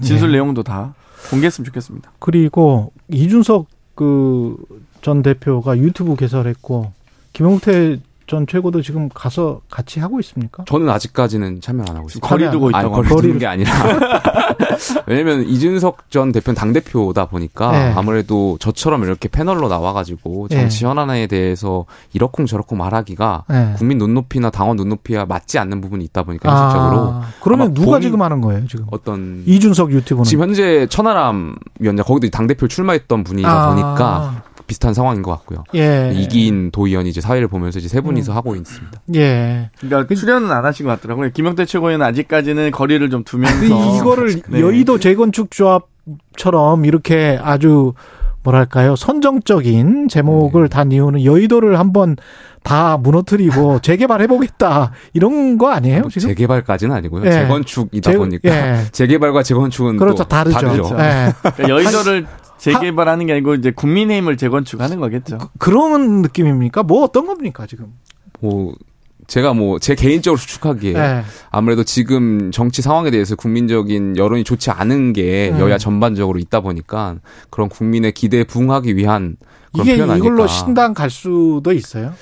진술 0.00 0.30
네. 0.32 0.38
내용도 0.38 0.64
다 0.64 0.94
공개했으면 1.30 1.64
좋겠습니다. 1.66 2.10
그리고 2.18 2.92
이준석 3.08 3.66
그 3.94 4.56
전 5.02 5.22
대표가 5.22 5.78
유튜브 5.78 6.16
개설했고 6.16 6.90
김용태 7.32 7.98
전 8.26 8.46
최고도 8.46 8.82
지금 8.82 9.08
가서 9.08 9.60
같이 9.70 10.00
하고 10.00 10.18
있습니까? 10.20 10.64
저는 10.66 10.88
아직까지는 10.90 11.60
참여 11.60 11.84
안 11.88 11.96
하고 11.96 12.08
있습니다. 12.08 12.26
거리 12.28 12.50
두고 12.50 12.70
있다고 12.70 13.02
거리. 13.02 13.08
두는 13.08 13.38
게 13.38 13.46
아니라. 13.46 13.70
왜냐면 15.06 15.42
이준석 15.46 16.10
전 16.10 16.32
대표는 16.32 16.56
당 16.56 16.72
대표다 16.72 17.26
보니까 17.26 17.70
네. 17.72 17.92
아무래도 17.96 18.56
저처럼 18.60 19.04
이렇게 19.04 19.28
패널로 19.28 19.68
나와가지고 19.68 20.48
네. 20.50 20.56
정치 20.60 20.84
현안에 20.84 21.28
대해서 21.28 21.84
이러쿵저러쿵 22.12 22.76
말하기가 22.78 23.44
네. 23.48 23.74
국민 23.76 23.98
눈높이나 23.98 24.50
당원 24.50 24.76
눈높이와 24.76 25.26
맞지 25.26 25.58
않는 25.58 25.80
부분이 25.80 26.04
있다 26.04 26.24
보니까 26.24 26.50
현실적으로 26.50 26.98
아, 27.12 27.28
그러면 27.42 27.74
누가 27.74 28.00
지금 28.00 28.22
하는 28.22 28.40
거예요, 28.40 28.66
지금? 28.66 28.86
어떤 28.90 29.42
이준석 29.46 29.92
유튜브는 29.92 30.24
지금 30.24 30.42
현재 30.48 30.86
천하람 30.88 31.54
위원장 31.78 32.04
거기도 32.04 32.28
당 32.30 32.46
대표 32.46 32.66
출마했던 32.68 33.24
분이다 33.24 33.48
아, 33.48 33.68
보니까 33.70 34.42
비슷한 34.66 34.94
상황인 34.94 35.22
것 35.22 35.30
같고요. 35.32 35.64
예. 35.74 36.12
이기인 36.14 36.70
도의원이 36.70 37.08
이제 37.08 37.20
사회를 37.20 37.48
보면서 37.48 37.78
이제 37.78 37.88
세 37.88 38.00
분이서 38.00 38.32
음. 38.32 38.36
하고 38.36 38.56
있습니다. 38.56 39.00
예. 39.14 39.70
그러니까 39.80 40.14
출연은 40.14 40.50
안 40.50 40.64
하신 40.64 40.86
것 40.86 40.92
같더라고요. 40.92 41.30
김영태 41.32 41.64
최고위원은 41.64 42.04
아직까지는 42.06 42.70
거리를 42.72 43.08
좀그 43.10 43.30
두면서 43.30 43.96
이거를 43.96 44.42
네. 44.48 44.60
여의도 44.60 44.98
재건축 44.98 45.50
조합처럼 45.50 46.84
이렇게 46.84 47.38
아주 47.42 47.92
뭐랄까요 48.42 48.94
선정적인 48.94 50.06
제목을 50.08 50.62
네. 50.64 50.68
단 50.68 50.92
이유는 50.92 51.24
여의도를 51.24 51.78
한번 51.80 52.16
다 52.62 52.96
무너뜨리고 52.96 53.80
재개발해 53.82 54.26
보겠다 54.28 54.92
이런 55.14 55.58
거 55.58 55.70
아니에요 55.70 56.02
뭐 56.02 56.10
지금? 56.10 56.28
재개발까지는 56.28 56.94
아니고요. 56.94 57.26
예. 57.26 57.30
재건축이다 57.32 58.10
재- 58.12 58.16
보니까 58.16 58.48
예. 58.48 58.84
재개발과 58.92 59.42
재건축은 59.42 59.96
그렇죠 59.96 60.22
또 60.24 60.28
다르죠. 60.28 60.58
다르죠. 60.60 60.96
예. 60.98 61.32
그러니까 61.40 61.68
여의도를 61.68 62.26
재개발하는 62.72 63.26
게 63.26 63.32
아니고 63.32 63.54
이제 63.54 63.70
국민의힘을 63.70 64.36
재건축하는 64.36 64.98
거겠죠. 65.00 65.38
그 65.58 65.70
런 65.70 66.22
느낌입니까? 66.22 66.82
뭐 66.82 67.02
어떤 67.02 67.26
겁니까 67.26 67.66
지금? 67.66 67.94
뭐 68.40 68.74
제가 69.26 69.54
뭐 69.54 69.78
제 69.80 69.94
개인적으로 69.94 70.38
추측하기에 70.38 70.92
네. 70.92 71.22
아무래도 71.50 71.82
지금 71.84 72.50
정치 72.52 72.80
상황에 72.82 73.10
대해서 73.10 73.34
국민적인 73.34 74.16
여론이 74.16 74.44
좋지 74.44 74.70
않은 74.70 75.12
게 75.14 75.50
음. 75.52 75.60
여야 75.60 75.78
전반적으로 75.78 76.38
있다 76.38 76.60
보니까 76.60 77.16
그런 77.50 77.68
국민의 77.68 78.12
기대에 78.12 78.44
부응하기 78.44 78.96
위한 78.96 79.36
그런 79.72 79.86
이게 79.86 79.96
표현 79.96 80.10
아닐까. 80.10 80.26
이걸로 80.26 80.46
신당 80.46 80.94
갈 80.94 81.10
수도 81.10 81.72
있어요. 81.72 82.12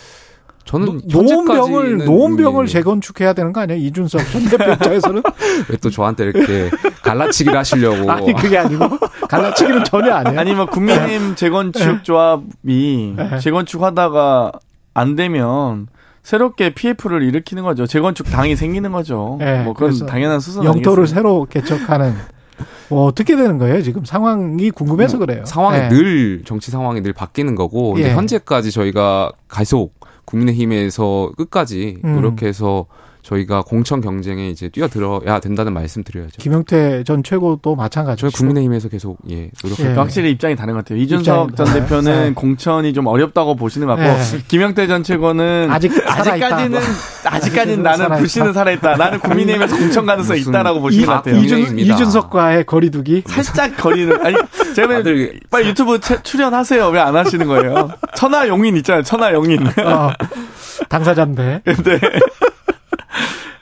저는 0.65 1.03
노원병을 1.07 1.99
노원병을 1.99 2.65
예, 2.67 2.73
재건축해야 2.73 3.33
되는 3.35 3.53
거 3.53 3.61
아니에요? 3.61 3.79
이준석 3.85 4.21
전 4.31 4.45
대표 4.47 4.73
입장에서는 4.73 5.23
왜 5.69 5.77
또 5.77 5.91
저한테 5.91 6.25
이렇게 6.25 6.71
갈라치기를 7.03 7.59
하시려고 7.59 8.11
아니 8.11 8.33
그게 8.33 8.57
아니고 8.57 8.89
갈라치기는 9.29 9.85
전혀 9.85 10.15
아니에요. 10.15 10.41
아니면 10.41 10.67
국민의힘 10.69 11.35
재건축 11.35 12.03
조합이 12.05 13.15
네. 13.17 13.39
재건축하다가 13.39 14.53
안 14.95 15.17
되면 15.17 15.89
새롭게 16.23 16.73
PF를 16.75 17.23
일으키는 17.23 17.63
거죠. 17.65 17.87
재건축 17.87 18.31
당이 18.31 18.57
생기는 18.57 18.91
거죠. 18.93 19.37
네, 19.41 19.63
뭐 19.63 19.75
그건 19.75 20.07
당연한 20.07 20.41
수순 20.41 20.65
영토를 20.65 21.03
아니겠습니까? 21.03 21.15
새로 21.15 21.47
개척하는 21.51 22.15
뭐 22.89 23.05
어떻게 23.05 23.37
되는 23.37 23.59
거예요? 23.59 23.83
지금 23.83 24.05
상황이 24.07 24.71
궁금해서 24.71 25.19
그래요. 25.19 25.45
상황이 25.45 25.79
네. 25.81 25.89
늘 25.91 26.43
정치 26.47 26.71
상황이 26.71 27.03
늘 27.03 27.13
바뀌는 27.13 27.55
거고 27.57 27.97
예. 27.99 28.13
현재까지 28.15 28.71
저희가 28.71 29.33
계속 29.53 29.93
국민의힘에서 30.25 31.33
끝까지 31.37 31.99
음. 32.05 32.15
노력해서 32.17 32.87
저희가 33.25 33.63
공천 33.63 34.03
경쟁에 34.03 34.51
이제 34.51 34.69
뛰어들어야 34.69 35.41
된다는 35.41 35.73
말씀 35.73 36.05
드려야죠. 36.05 36.35
김용태 36.39 37.05
전 37.05 37.23
최고도 37.23 37.75
마찬가지죠. 37.75 38.29
저희 38.29 38.37
국민의힘에서 38.39 38.91
계속 38.91 39.17
예 39.31 39.51
노력할 39.63 39.87
예. 39.93 39.95
확실히 39.95 40.31
입장이 40.33 40.55
다른 40.57 40.75
것 40.75 40.85
같아요. 40.85 40.99
이준석 41.01 41.51
입장이 41.53 41.71
전. 41.71 41.81
대표는 41.81 42.23
네. 42.29 42.33
공천이 42.35 42.93
좀 42.93 43.07
어렵다고 43.07 43.57
보시는 43.57 43.87
것 43.87 43.97
같고 43.97 44.37
네. 44.37 44.43
김영태 44.49 44.87
전 44.87 45.03
최고는 45.03 45.69
아직. 45.71 45.91
아직까지는 46.07 46.81
아직까지는 47.25 47.83
나는 47.83 47.97
살아있다. 47.99 48.17
불씨는 48.19 48.53
살아있다. 48.53 48.97
나는 48.97 49.19
국민의힘에서 49.21 49.77
공천 49.79 50.05
가능성 50.07 50.37
이 50.37 50.39
무슨 50.41 50.53
있다라고 50.53 50.79
이, 50.79 50.83
보시는 50.83 51.07
것 51.07 51.13
같아요. 51.13 51.37
이준-. 51.37 51.79
이준석과의 51.79 52.65
거리두기. 52.67 53.23
살짝 53.27 53.75
거리는 53.79 54.15
아니 54.25 54.37
제가 54.75 54.89
다들 54.97 55.41
빨리 55.51 55.69
유튜브 55.69 55.99
채- 55.99 56.23
출연하세요. 56.23 56.89
왜 56.91 57.01
안 57.01 57.17
하시는 57.17 57.47
거예요? 57.47 57.91
천하 58.17 58.47
용인 58.49 58.77
있잖아요. 58.79 59.03
천하 59.03 59.33
용인. 59.33 59.67
어, 59.67 60.11
당사자인데. 60.89 61.63
네. 61.65 61.99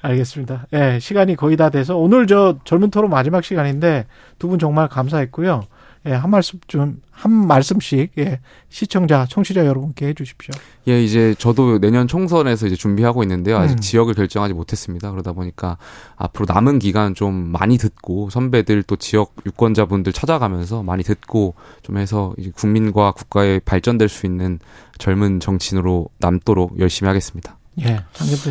알겠습니다. 0.02 0.66
예, 0.72 0.98
시간이 1.00 1.36
거의 1.36 1.56
다 1.56 1.70
돼서 1.70 1.96
오늘 1.96 2.26
저 2.26 2.58
젊은 2.64 2.90
토론 2.90 3.10
마지막 3.10 3.44
시간인데 3.44 4.06
두 4.38 4.48
분 4.48 4.58
정말 4.58 4.88
감사했고요. 4.88 5.62
예, 6.06 6.12
한 6.14 6.30
말씀 6.30 6.58
좀, 6.66 7.00
한 7.12 7.30
말씀씩, 7.30 8.10
예, 8.18 8.40
시청자, 8.68 9.24
청취자 9.24 9.64
여러분께 9.64 10.08
해 10.08 10.14
주십시오. 10.14 10.52
예, 10.88 11.00
이제 11.00 11.32
저도 11.38 11.78
내년 11.78 12.08
총선에서 12.08 12.66
이제 12.66 12.74
준비하고 12.74 13.22
있는데요. 13.22 13.56
아직 13.56 13.74
음. 13.74 13.78
지역을 13.78 14.14
결정하지 14.14 14.52
못했습니다. 14.52 15.12
그러다 15.12 15.30
보니까 15.30 15.78
앞으로 16.16 16.46
남은 16.52 16.80
기간 16.80 17.14
좀 17.14 17.32
많이 17.52 17.78
듣고 17.78 18.30
선배들 18.30 18.82
또 18.82 18.96
지역 18.96 19.32
유권자분들 19.46 20.12
찾아가면서 20.12 20.82
많이 20.82 21.04
듣고 21.04 21.54
좀 21.84 21.98
해서 21.98 22.34
이제 22.36 22.50
국민과 22.52 23.12
국가에 23.12 23.60
발전될 23.60 24.08
수 24.08 24.26
있는 24.26 24.58
젊은 24.98 25.38
정치인으로 25.38 26.08
남도록 26.18 26.80
열심히 26.80 27.06
하겠습니다. 27.06 27.58
예, 27.80 28.00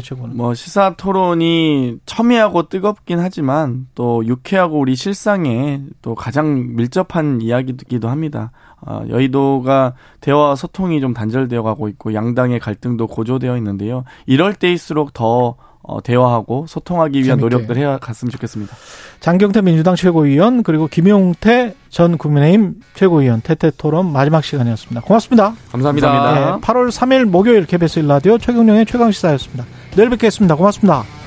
최고는. 0.01 0.36
뭐 0.36 0.53
시사 0.53 0.95
토론이 0.95 1.99
첨예하고 2.05 2.69
뜨겁긴 2.69 3.19
하지만 3.19 3.88
또 3.93 4.25
유쾌하고 4.25 4.79
우리 4.79 4.95
실상에 4.95 5.81
또 6.01 6.15
가장 6.15 6.75
밀접한 6.75 7.41
이야기이기도 7.41 8.10
합니다. 8.10 8.51
어, 8.81 9.03
여의도가 9.07 9.93
대화와 10.21 10.55
소통이 10.55 11.01
좀 11.01 11.13
단절되어 11.13 11.62
가고 11.62 11.88
있고 11.88 12.15
양당의 12.15 12.60
갈등도 12.60 13.07
고조되어 13.07 13.57
있는데요. 13.57 14.05
이럴 14.25 14.55
때일수록 14.55 15.13
더 15.13 15.55
어, 15.84 16.02
대화하고 16.02 16.65
소통하기 16.67 17.17
위한 17.24 17.39
재밌게. 17.39 17.41
노력들 17.41 17.78
해야 17.78 17.98
갔으면 17.98 18.32
좋겠습니다. 18.32 18.76
장경태 19.20 19.62
민주당 19.62 19.96
최고위원, 19.96 20.63
그리고 20.63 20.88
김용태 20.88 21.76
전 21.89 22.17
국민의힘 22.17 22.76
최고위원, 22.94 23.41
태태 23.41 23.72
토론 23.78 24.12
마지막 24.12 24.44
시간이었습니다. 24.44 25.02
고맙습니다. 25.02 25.54
감사합니다. 25.72 26.08
감사합니다. 26.12 26.58
예, 26.58 26.62
8월 26.62 26.89
3일 26.89 27.26
목요일 27.26 27.65
KBS 27.65 28.00
일라디오 28.00 28.38
최경령의 28.38 28.86
최강시사였습니다. 28.86 29.65
내일 29.96 30.10
뵙겠습니다. 30.10 30.56
고맙습니다. 30.56 31.20